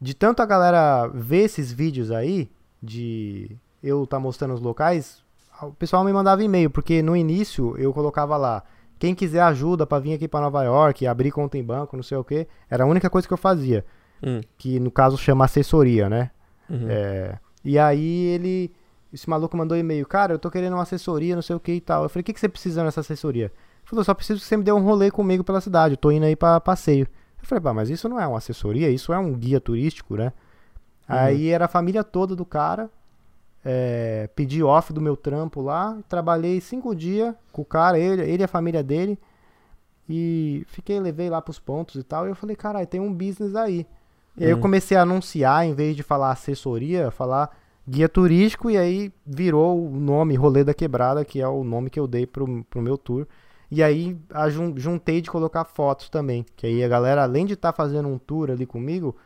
[0.00, 2.50] De tanto a galera ver esses vídeos aí,
[2.82, 5.22] de eu tá mostrando os locais,
[5.62, 8.64] o pessoal me mandava e-mail, porque no início eu colocava lá,
[8.98, 12.18] quem quiser ajuda pra vir aqui pra Nova York, abrir conta em banco, não sei
[12.18, 13.84] o que, era a única coisa que eu fazia,
[14.20, 16.32] Hum, que no caso chama assessoria, né?
[16.68, 16.86] uhum.
[16.88, 18.72] É, e aí ele,
[19.12, 21.80] esse maluco mandou e-mail, cara, eu tô querendo uma assessoria, não sei o que e
[21.80, 22.02] tal.
[22.02, 23.44] Eu falei, o que, que você precisa nessa assessoria?
[23.46, 26.10] Ele falou, só preciso que você me dê um rolê comigo pela cidade, eu tô
[26.10, 27.06] indo aí pra passeio.
[27.44, 30.32] Eu falei, pá, mas isso não é uma assessoria, isso é um guia turístico, né?
[31.06, 32.88] Aí era a família toda do cara,
[33.64, 38.42] é, pedi off do meu trampo lá, trabalhei cinco dias com o cara, ele, ele
[38.42, 39.18] e a família dele,
[40.08, 43.54] e fiquei, levei lá pros pontos e tal, e eu falei, caralho, tem um business
[43.54, 43.86] aí.
[44.36, 44.60] E aí eu Hum.
[44.60, 47.54] comecei a anunciar, em vez de falar assessoria, falar
[47.86, 52.00] guia turístico, e aí virou o nome Rolê da Quebrada, que é o nome que
[52.00, 53.26] eu dei pro, pro meu tour.
[53.70, 54.16] E aí
[54.76, 58.50] juntei de colocar fotos também, que aí a galera, além de estar fazendo um tour
[58.50, 59.16] ali comigo,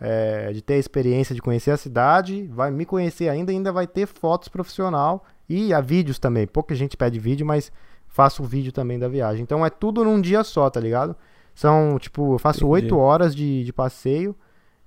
[0.00, 3.86] é, de ter a experiência de conhecer a cidade, vai me conhecer ainda, ainda vai
[3.86, 6.46] ter fotos profissional e a vídeos também.
[6.46, 7.70] Pouca gente pede vídeo, mas
[8.08, 9.42] faço o vídeo também da viagem.
[9.42, 11.14] Então é tudo num dia só, tá ligado?
[11.54, 14.34] São, tipo, eu faço oito horas de, de passeio.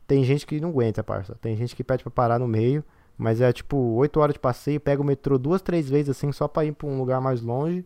[0.08, 1.36] Tem gente que não aguenta, parça.
[1.42, 2.84] Tem gente que pede pra parar no meio.
[3.18, 6.48] Mas é tipo, oito horas de passeio, pega o metrô duas, três vezes assim, só
[6.48, 7.86] pra ir pra um lugar mais longe.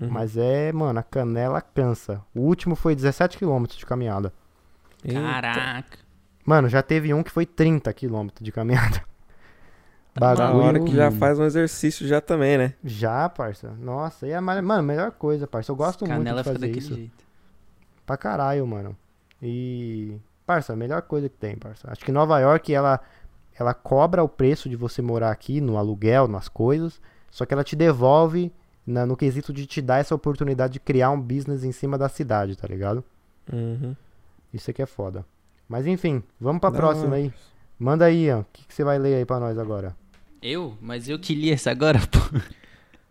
[0.00, 0.08] Uhum.
[0.10, 2.20] Mas é, mano, a canela cansa.
[2.34, 4.32] O último foi 17 km de caminhada.
[5.10, 5.98] Caraca.
[6.44, 9.02] Mano, já teve um que foi 30 km de caminhada.
[10.14, 12.74] Tá Da Bagulho- hora que já faz um exercício já também, né?
[12.84, 13.72] Já, parça.
[13.80, 15.72] Nossa, e é, ma- mano, melhor coisa, parça.
[15.72, 16.94] Eu gosto muito Canela de fica fazer daquele isso.
[16.94, 17.24] jeito.
[18.06, 18.96] Pra caralho, mano.
[19.42, 20.16] E.
[20.46, 21.90] Parça, a melhor coisa que tem, parça.
[21.90, 23.00] Acho que Nova York, ela,
[23.58, 27.00] ela cobra o preço de você morar aqui, no aluguel, nas coisas.
[27.28, 28.52] Só que ela te devolve
[28.86, 32.08] na- no quesito de te dar essa oportunidade de criar um business em cima da
[32.08, 33.04] cidade, tá ligado?
[33.52, 33.94] Uhum.
[34.52, 35.24] Isso aqui é foda.
[35.68, 37.32] Mas enfim, vamos pra Da próxima aí.
[37.78, 38.40] Manda aí, ó.
[38.40, 39.96] O que, que você vai ler aí pra nós agora?
[40.42, 40.76] Eu?
[40.80, 42.18] Mas eu que li essa agora, pô.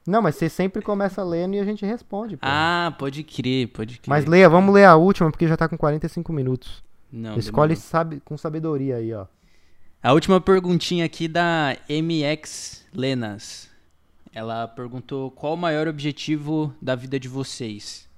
[0.05, 2.45] Não, mas você sempre começa lendo e a gente responde, pô.
[2.45, 4.09] Ah, pode crer, pode crer.
[4.09, 6.83] mas leia, vamos ler a última, porque já tá com 45 minutos.
[7.11, 9.25] Não, Escolhe sabe, com sabedoria aí, ó.
[10.01, 13.69] A última perguntinha aqui da MX Lenas.
[14.33, 18.09] Ela perguntou qual o maior objetivo da vida de vocês.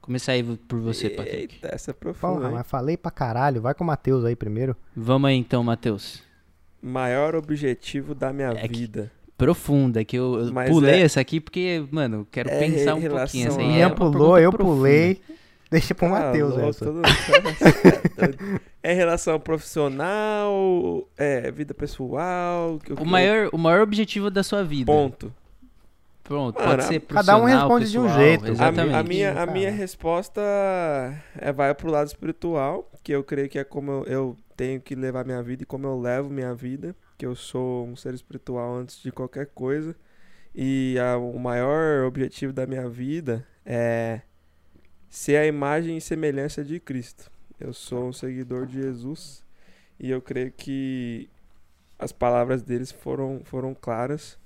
[0.00, 1.56] Começar aí por você, Patrick.
[1.56, 2.36] Eita, essa é profunda.
[2.40, 3.60] Porra, mas falei pra caralho.
[3.60, 4.74] Vai com o Matheus aí primeiro.
[4.96, 6.22] Vamos aí então, Matheus.
[6.80, 9.12] Maior objetivo da minha É que- vida.
[9.36, 13.48] profunda, que eu, eu pulei é- essa aqui porque, mano, quero é pensar um pouquinho.
[13.48, 14.76] Essa a- aí é pulou, eu profunda.
[14.76, 15.20] pulei.
[15.70, 16.84] Deixa pro Ah, Matheus louco, essa.
[16.86, 17.02] todo
[18.82, 22.78] É relação profissional, é vida pessoal.
[22.82, 24.90] que O maior, o maior objetivo da sua vida.
[24.90, 25.30] Ponto.
[26.28, 28.44] Pronto, Mano, pode ser cada um responde de um pessoal, jeito.
[28.44, 28.94] A- A, Exatamente.
[28.94, 30.40] a minha, a minha resposta
[31.38, 34.94] é, vai pro lado espiritual, que eu creio que é como eu, eu tenho que
[34.94, 38.74] levar minha vida e como eu levo minha vida, que eu sou um ser espiritual
[38.76, 39.96] antes de qualquer coisa.
[40.54, 44.20] E a- o maior objetivo da minha vida é
[45.08, 47.30] ser a imagem e semelhança de Cristo.
[47.58, 49.42] Eu sou um seguidor de Jesus
[49.98, 51.28] e eu creio que
[51.98, 54.38] as palavras deles foram, foram claras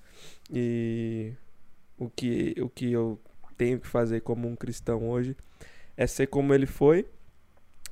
[0.51, 1.33] e
[2.05, 3.21] o que, o que eu
[3.57, 5.37] tenho que fazer como um cristão hoje
[5.97, 7.07] é ser como ele foi.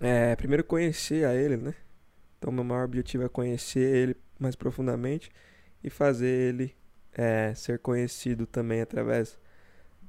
[0.00, 1.74] É, primeiro conhecer a ele, né?
[2.38, 5.30] Então meu maior objetivo é conhecer ele mais profundamente
[5.84, 6.74] e fazer ele
[7.12, 9.38] é, ser conhecido também através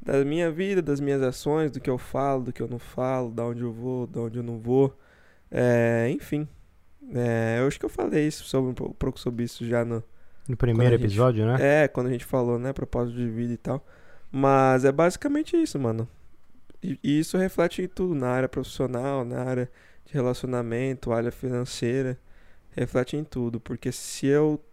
[0.01, 3.31] da minha vida, das minhas ações, do que eu falo, do que eu não falo,
[3.31, 4.97] da onde eu vou, da onde eu não vou.
[5.51, 6.47] É, enfim.
[7.13, 10.03] É, eu acho que eu falei isso sobre um pouco sobre isso já no,
[10.51, 11.83] No primeiro gente- episódio, né?
[11.83, 13.85] é, quando a gente falou, né, propósito de vida e tal.
[14.31, 16.07] Mas é basicamente isso, mano.
[16.81, 19.69] E, e isso reflete em tudo, na área profissional, na área
[20.05, 22.17] de relacionamento, área financeira.
[22.71, 24.63] Reflete em tudo, porque se eu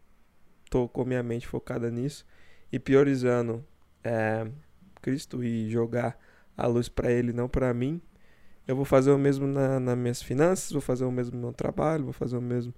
[0.71, 2.25] tô com minha mente focada nisso
[2.71, 3.65] e priorizando
[4.05, 4.47] é,
[5.03, 6.17] Cristo e jogar
[6.57, 8.01] a luz pra Ele, não pra mim,
[8.67, 11.53] eu vou fazer o mesmo na, nas minhas finanças, vou fazer o mesmo no meu
[11.53, 12.73] trabalho, vou fazer o mesmo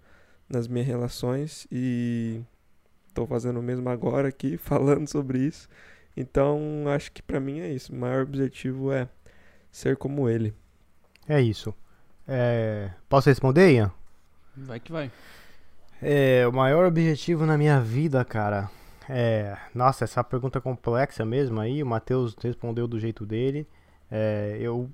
[0.49, 2.41] nas minhas relações e
[3.15, 5.69] tô fazendo o mesmo agora aqui, falando sobre isso.
[6.17, 7.93] Então, acho que pra mim é isso.
[7.93, 9.09] O maior objetivo é
[9.71, 10.55] ser como ele.
[11.29, 11.75] É isso.
[12.27, 13.93] É, Posso responder, Ian?
[14.57, 15.11] Vai que vai.
[16.03, 18.71] É, o maior objetivo na minha vida, cara.
[19.09, 21.83] É, nossa, essa pergunta é complexa mesmo aí.
[21.83, 23.67] O Matheus respondeu do jeito dele.
[24.11, 24.91] É, eu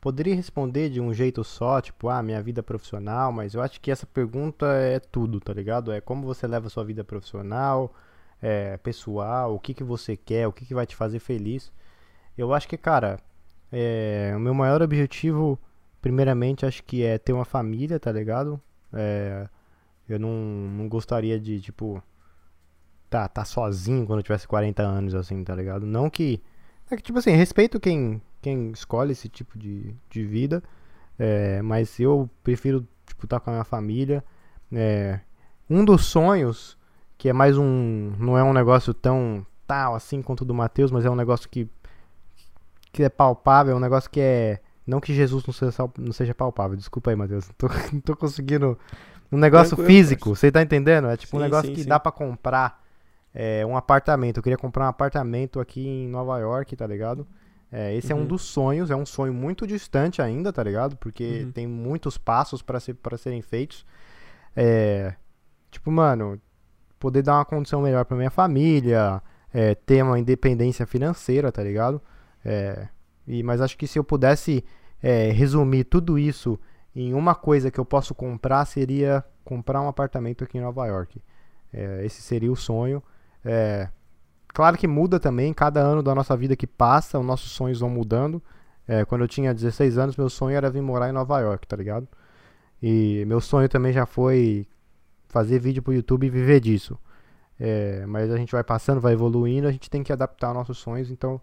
[0.00, 3.90] poderia responder de um jeito só, tipo, ah, minha vida profissional, mas eu acho que
[3.90, 5.92] essa pergunta é tudo, tá ligado?
[5.92, 7.94] É como você leva a sua vida profissional,
[8.40, 11.70] é, pessoal, o que que você quer, o que que vai te fazer feliz.
[12.36, 13.20] Eu acho que, cara,
[13.70, 15.58] é, o meu maior objetivo,
[16.00, 18.60] primeiramente, acho que é ter uma família, tá ligado?
[18.92, 19.48] É,
[20.08, 22.02] eu não, não gostaria de, tipo,
[23.10, 25.86] tá, tá sozinho quando eu tivesse 40 anos, assim, tá ligado?
[25.86, 26.42] Não que.
[26.90, 30.62] É que, tipo assim, respeito quem, quem escolhe esse tipo de, de vida,
[31.18, 34.24] é, mas eu prefiro, tipo, estar com a minha família.
[34.72, 35.20] É,
[35.68, 36.78] um dos sonhos,
[37.18, 38.12] que é mais um.
[38.18, 41.48] Não é um negócio tão tal assim quanto o do Matheus, mas é um negócio
[41.48, 41.68] que.
[42.92, 44.60] que é palpável, é um negócio que é.
[44.86, 47.46] Não que Jesus não seja, não seja palpável, desculpa aí, Matheus.
[47.48, 48.78] Não tô, não tô conseguindo.
[49.30, 51.06] Um negócio Tranquilo, físico, você tá entendendo?
[51.06, 51.88] É tipo um Sim, negócio sim, que sim.
[51.88, 52.82] dá pra comprar
[53.34, 54.38] é, um apartamento.
[54.38, 57.26] Eu queria comprar um apartamento aqui em Nova York, tá ligado?
[57.72, 58.26] É, esse é um Uhum.
[58.26, 60.96] dos sonhos, é um sonho muito distante ainda, tá ligado?
[60.96, 61.52] Porque Uhum.
[61.52, 63.86] tem muitos passos pra ser, pra serem feitos.
[64.56, 65.14] É,
[65.70, 66.40] tipo, mano,
[66.98, 69.22] poder dar uma condição melhor pra minha família,
[69.54, 72.00] é, ter uma independência financeira, tá ligado?
[72.44, 72.88] É,
[73.26, 74.64] e, mas acho que se eu pudesse
[75.02, 76.58] é, resumir tudo isso
[76.94, 81.22] em uma coisa que eu posso comprar, seria comprar um apartamento aqui em Nova York.
[81.72, 83.00] É, esse seria o sonho.
[84.52, 87.90] Claro que muda também, cada ano da nossa vida que passa, os nossos sonhos vão
[87.90, 88.42] mudando.
[88.86, 91.76] É, quando eu tinha 16 anos, meu sonho era vir morar em Nova York, tá
[91.76, 92.08] ligado?
[92.82, 94.66] E meu sonho também já foi
[95.28, 96.98] fazer vídeo pro YouTube e viver disso.
[97.58, 101.10] É, mas a gente vai passando, vai evoluindo, a gente tem que adaptar nossos sonhos,
[101.10, 101.40] então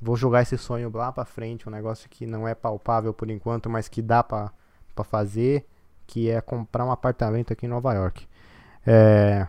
[0.00, 3.68] vou jogar esse sonho lá pra frente, um negócio que não é palpável por enquanto,
[3.68, 4.52] mas que dá pra,
[4.94, 5.66] pra fazer,
[6.06, 8.26] que é comprar um apartamento aqui em Nova York.
[8.86, 9.46] É,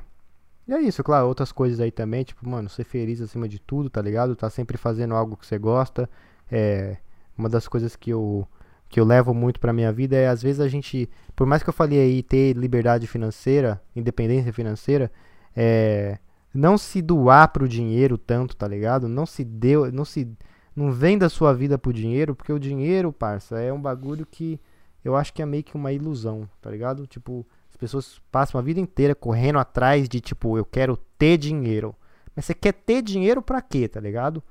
[0.70, 3.90] e é isso, claro, outras coisas aí também, tipo, mano, ser feliz acima de tudo,
[3.90, 4.36] tá ligado?
[4.36, 6.08] Tá sempre fazendo algo que você gosta.
[6.52, 6.98] É,
[7.36, 8.48] uma das coisas que eu,
[8.88, 11.70] que eu levo muito pra minha vida é, às vezes, a gente, por mais que
[11.70, 15.12] eu falei aí ter liberdade financeira, independência financeira,
[15.56, 16.20] é,
[16.54, 19.08] não se doar pro dinheiro tanto, tá ligado?
[19.08, 20.32] Não se deu, não se,
[20.76, 24.60] não venda sua vida pro dinheiro, porque o dinheiro, parça, é um bagulho que
[25.04, 27.08] eu acho que é meio que uma ilusão, tá ligado?
[27.08, 27.44] Tipo,
[27.80, 31.96] pessoas passam a vida inteira correndo atrás de, tipo, eu quero ter dinheiro.
[32.36, 34.44] Mas você quer ter dinheiro pra quê, tá ligado?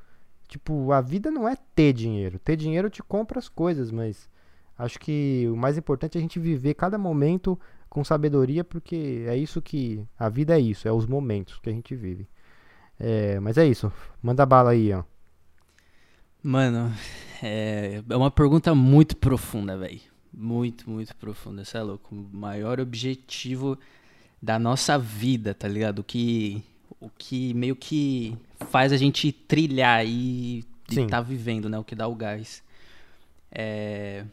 [0.48, 2.38] Tipo, a vida não é ter dinheiro.
[2.38, 4.28] Ter dinheiro te compra as coisas, mas
[4.78, 7.58] acho que o mais importante é a gente viver cada momento
[7.88, 10.04] com sabedoria, porque é isso que.
[10.18, 12.26] A vida é isso, é os momentos que a gente vive.
[12.98, 13.92] É, mas é isso.
[14.22, 15.04] Manda bala aí, ó.
[16.42, 16.92] Mano,
[17.42, 20.00] é, é uma pergunta muito profunda, velho.
[20.32, 21.64] Muito, muito profunda.
[21.64, 22.14] Você é louco.
[22.14, 23.78] O maior objetivo
[24.40, 26.00] da nossa vida, tá ligado?
[26.00, 26.62] O que,
[27.00, 28.36] o que meio que
[28.70, 31.06] faz a gente trilhar e, e Sim.
[31.06, 31.78] tá vivendo, né?
[31.78, 32.62] O que dá o gás.
[33.50, 34.24] É,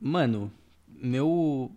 [0.00, 0.50] Mano,
[0.88, 1.70] meu,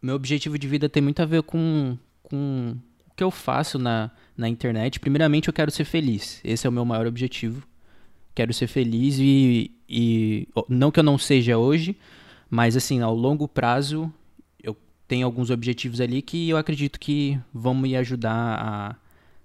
[0.00, 2.76] meu objetivo de vida tem muito a ver com, com
[3.08, 5.00] o que eu faço na, na internet.
[5.00, 6.40] Primeiramente, eu quero ser feliz.
[6.44, 7.62] Esse é o meu maior objetivo.
[8.34, 11.96] Quero ser feliz e, e não que eu não seja hoje,
[12.50, 14.12] mas assim, ao longo prazo,
[14.60, 14.76] eu
[15.06, 18.96] tenho alguns objetivos ali que eu acredito que vão me ajudar a,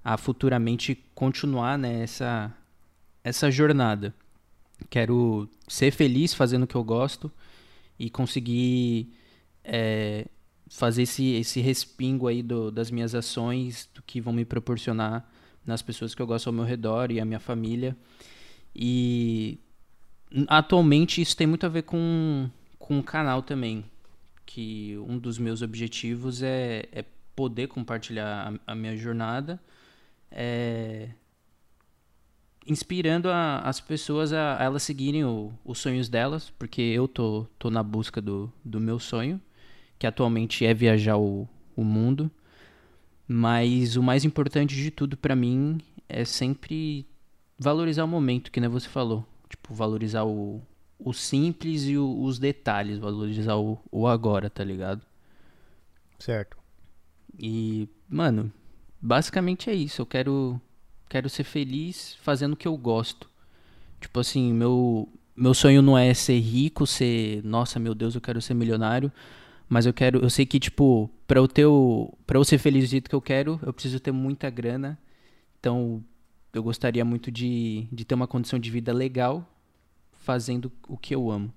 [0.04, 2.52] a futuramente continuar né, essa,
[3.24, 4.14] essa jornada.
[4.90, 7.32] Quero ser feliz fazendo o que eu gosto
[7.98, 9.14] e conseguir
[9.64, 10.26] é,
[10.68, 15.30] fazer esse, esse respingo aí do, das minhas ações, do que vão me proporcionar
[15.66, 17.96] nas pessoas que eu gosto ao meu redor e a minha família.
[18.76, 19.60] E
[20.48, 22.50] atualmente isso tem muito a ver com,
[22.86, 23.84] com o canal também,
[24.46, 27.04] que um dos meus objetivos é, é
[27.36, 29.60] poder compartilhar a, a minha jornada,
[30.32, 31.10] é,
[32.68, 37.46] inspirando a- as pessoas a, a elas seguirem o- os sonhos delas, porque eu tô,
[37.60, 39.40] tô na busca do, do meu sonho,
[40.00, 42.30] que atualmente é viajar o, o mundo.
[43.28, 47.06] Mas o mais importante de tudo pra mim é sempre
[47.58, 49.26] valorizar o momento, que nem você falou.
[49.50, 50.62] Tipo, valorizar o,
[51.06, 55.02] o simples e o- os detalhes, valorizar o, o agora, tá ligado?
[56.20, 56.58] Certo.
[57.38, 58.52] E, mano,
[59.02, 60.02] basicamente é isso.
[60.02, 60.60] Eu quero,
[61.10, 63.30] quero ser feliz fazendo o que eu gosto.
[64.02, 68.42] Tipo assim, meu, meu sonho não é ser rico, ser, nossa, meu Deus, eu quero
[68.42, 69.12] ser milionário.
[69.70, 72.86] Mas eu quero, eu sei que, tipo, pra eu ter o, pra eu ser feliz
[72.86, 74.98] do jeito que eu quero, eu preciso ter muita grana.
[75.60, 76.04] Então,
[76.54, 79.48] eu gostaria muito de, de ter uma condição de vida legal
[80.26, 81.54] fazendo o que eu amo.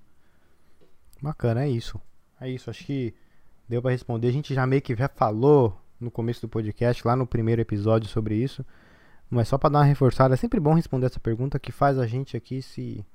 [1.21, 1.99] Bacana, é isso.
[2.39, 3.13] É isso, acho que
[3.67, 4.27] deu pra responder.
[4.29, 8.07] A gente já meio que já falou no começo do podcast, lá no primeiro episódio
[8.07, 8.65] sobre isso.
[9.29, 12.07] Mas só pra dar uma reforçada, é sempre bom responder essa pergunta que faz a
[12.07, 13.05] gente aqui se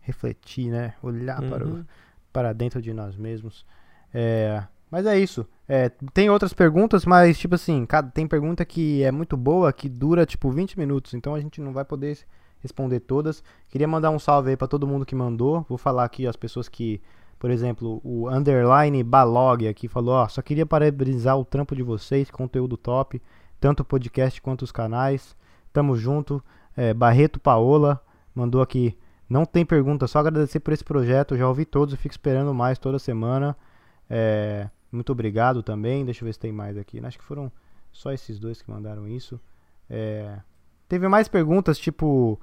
[0.00, 0.94] refletir, né?
[1.02, 1.84] Olhar para, o, Uhum.
[2.32, 3.66] para dentro de nós mesmos.
[4.14, 5.46] É, mas é isso.
[5.68, 9.88] É, tem outras perguntas, mas tipo assim, cada, tem pergunta que é muito boa, que
[9.88, 12.18] dura tipo 20 minutos, então a gente não vai poder
[12.60, 13.42] responder todas.
[13.68, 15.64] Queria mandar um salve aí pra todo mundo que mandou.
[15.68, 17.00] Vou falar aqui as pessoas que,
[17.38, 22.30] por exemplo, o underline Balog aqui falou, ó, só queria parabenizar o trampo de vocês,
[22.30, 23.20] conteúdo top,
[23.60, 25.36] tanto o podcast quanto os canais.
[25.72, 26.42] Tamo junto.
[26.76, 28.00] É, Barreto Paola
[28.34, 28.96] mandou aqui,
[29.28, 31.36] não tem pergunta, só agradecer por esse projeto.
[31.36, 33.56] Já ouvi todos e fico esperando mais toda semana.
[34.08, 36.04] É, muito obrigado também.
[36.04, 37.04] Deixa eu ver se tem mais aqui.
[37.04, 37.50] Acho que foram
[37.92, 39.40] só esses dois que mandaram isso.
[39.88, 40.38] É,
[40.90, 42.38] teve mais perguntas, tipo.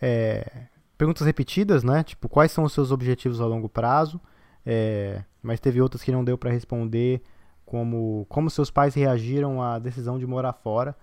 [0.00, 0.66] é,
[0.98, 2.04] perguntas repetidas, né?
[2.04, 4.20] Tipo, quais são os seus objetivos a longo prazo?
[4.64, 7.22] É, mas teve outras que não deu pra responder,
[7.64, 10.94] como como seus pais reagiram à decisão de morar fora.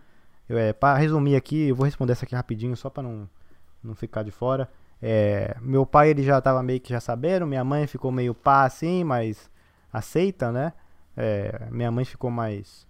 [0.48, 3.30] Eu, é, para resumir aqui, eu vou responder essa aqui rapidinho, só pra não,
[3.84, 4.70] não ficar de fora.
[5.02, 8.66] É, meu pai ele já tava meio que já sabendo, minha mãe ficou meio pá
[8.66, 9.50] assim, mas
[9.92, 10.74] aceita, né?
[11.18, 12.88] É, minha mãe ficou mais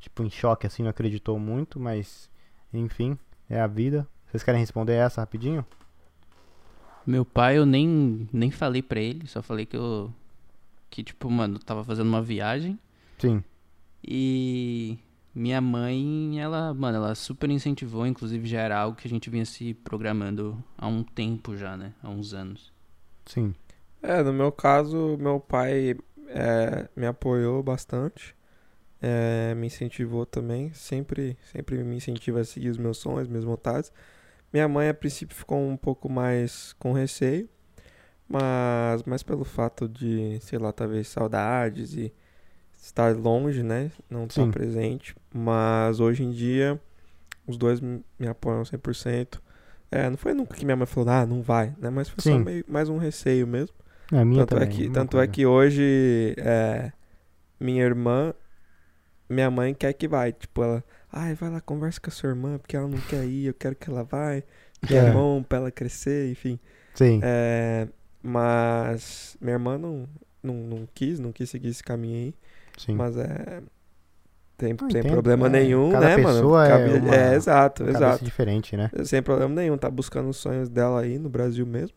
[0.00, 2.30] tipo em choque assim, não acreditou muito, mas
[2.72, 3.18] enfim,
[3.48, 4.06] é a vida.
[4.26, 5.64] Vocês querem responder essa rapidinho?
[7.06, 10.12] Meu pai, eu nem, nem falei pra ele, só falei que eu.
[10.88, 12.78] Que, tipo, mano, tava fazendo uma viagem.
[13.18, 13.42] Sim.
[14.02, 14.98] E
[15.34, 19.44] minha mãe, ela, mano, ela super incentivou, inclusive já era algo que a gente vinha
[19.44, 21.92] se programando há um tempo já, né?
[22.02, 22.72] Há uns anos.
[23.26, 23.54] Sim.
[24.00, 25.96] É, no meu caso, meu pai
[26.28, 28.34] é, me apoiou bastante,
[29.06, 33.92] é, me incentivou também, sempre, sempre me incentiva a seguir os meus sonhos, minhas vontades.
[34.50, 37.46] Minha mãe, a princípio, ficou um pouco mais com receio,
[38.26, 42.10] mas, mas pelo fato de, sei lá, talvez saudades e
[42.80, 45.14] estar longe, né, não estar presente.
[45.32, 46.80] Mas hoje em dia,
[47.46, 49.38] os dois me apoiam 100%.
[49.90, 52.38] É, não foi nunca que minha mãe falou, ah, não vai, né, mas foi só
[52.38, 52.38] Sim.
[52.38, 53.76] meio, mais um receio mesmo.
[54.10, 54.68] É minha Tanto, é também.
[54.68, 56.90] que, mesma tanto é que hoje é,
[57.60, 58.32] minha irmã,
[59.28, 60.32] minha mãe quer que vai.
[60.32, 63.46] Tipo, ela, ai, vai lá, conversa com a sua irmã, porque ela não quer ir,
[63.46, 64.42] eu quero que ela vai.
[64.86, 65.10] Que é, É.
[65.10, 66.58] bom pra ela crescer, enfim.
[66.94, 67.20] Sim.
[67.22, 67.88] É,
[68.22, 70.08] mas minha irmã não,
[70.42, 72.34] não, não quis, não quis seguir esse caminho aí.
[72.78, 72.94] sim.
[72.94, 73.62] Mas é.
[74.56, 76.34] Tem, Não, tem entendo, problema é, nenhum, cada né, mano?
[76.38, 78.24] pessoa é Cabe- uma- é, exato, exato.
[78.24, 78.88] diferente, né?
[79.04, 81.96] Sem problema nenhum, tá buscando os sonhos dela aí no Brasil mesmo.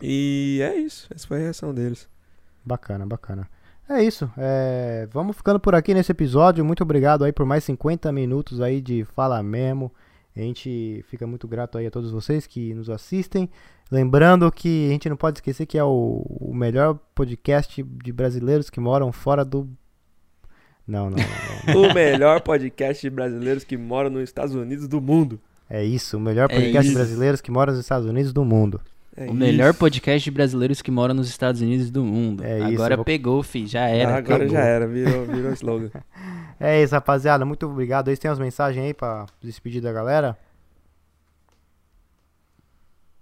[0.00, 2.08] E é isso, essa foi a reação deles.
[2.64, 3.46] Bacana, bacana.
[3.88, 4.30] É isso.
[4.36, 6.64] é, Vamos ficando por aqui nesse episódio.
[6.64, 9.92] Muito obrigado aí por mais 50 minutos aí de Fala Memo.
[10.36, 13.48] A gente fica muito grato aí a todos vocês que nos assistem.
[13.90, 18.68] Lembrando que a gente não pode esquecer que é o, o melhor podcast de brasileiros
[18.68, 19.68] que moram fora do
[20.86, 21.82] Não, não, não, não.
[21.90, 25.40] o melhor podcast de brasileiros que moram nos Estados Unidos do mundo.
[25.70, 26.94] É isso, o melhor É podcast isso.
[26.98, 28.80] brasileiros que mora nos Estados Unidos do mundo.
[29.16, 29.78] É O melhor isso.
[29.78, 32.44] podcast de brasileiros que moram nos Estados Unidos do mundo.
[32.44, 34.16] É isso, Agora eu vou- pegou, fi, já Ah, era.
[34.16, 34.48] agora acabou.
[34.52, 35.90] já era, virou, virou slogan.
[36.58, 37.44] É isso, rapaziada.
[37.44, 38.08] Muito obrigado.
[38.08, 40.38] Aí tem umas mensagens aí pra despedir da galera.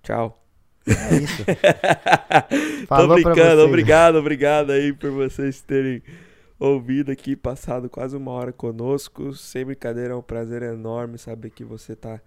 [0.02, 0.40] Tchau.
[0.86, 1.44] É isso.
[2.82, 6.02] Tô Falou brincando, obrigado, obrigado aí por vocês terem
[6.60, 9.32] ouvido aqui, passado quase uma hora conosco.
[9.32, 12.20] Sem brincadeira, é um prazer enorme saber que você tá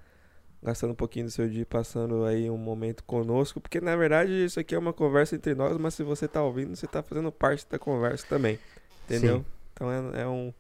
[0.62, 4.60] gastando um pouquinho do seu dia passando aí um momento conosco, porque na verdade isso
[4.60, 7.66] aqui é uma conversa entre nós, mas se você tá ouvindo, você tá fazendo parte
[7.70, 8.60] da conversa também,
[9.06, 9.40] entendeu?
[9.40, 9.46] Sim.
[9.74, 10.54] Então é, é um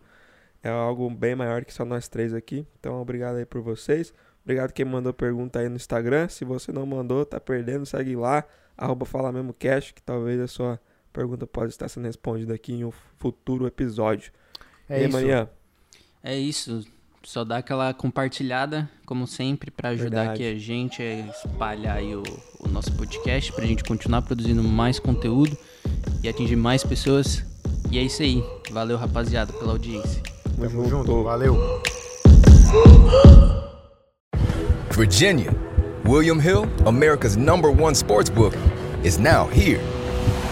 [0.64, 2.66] é algo bem maior que só nós três aqui.
[2.80, 4.14] Então obrigado aí por vocês.
[4.44, 6.30] Obrigado quem mandou pergunta aí no Instagram.
[6.30, 8.46] Se você não mandou, tá perdendo, segue lá,
[8.78, 10.80] arroba Fala Mesmo Cash, que talvez a sua
[11.12, 14.32] pergunta pode estar sendo respondida aqui em um futuro episódio.
[14.88, 15.18] É e aí, isso.
[15.18, 15.50] Manian?
[16.24, 16.97] É isso.
[17.28, 20.44] Só dá aquela compartilhada, como sempre, pra ajudar Verdade.
[20.46, 22.24] aqui a gente a espalhar aí o,
[22.58, 25.58] o nosso podcast, pra gente continuar produzindo mais conteúdo
[26.24, 27.44] e atingir mais pessoas.
[27.92, 28.42] E é isso aí.
[28.72, 30.24] Valeu, rapaziada, pela audiência.
[30.58, 31.24] Tamo junto.
[31.24, 31.58] Valeu.
[34.92, 35.54] Virginia,
[36.08, 38.56] William Hill, America's number one sports book,
[39.04, 39.82] is now here.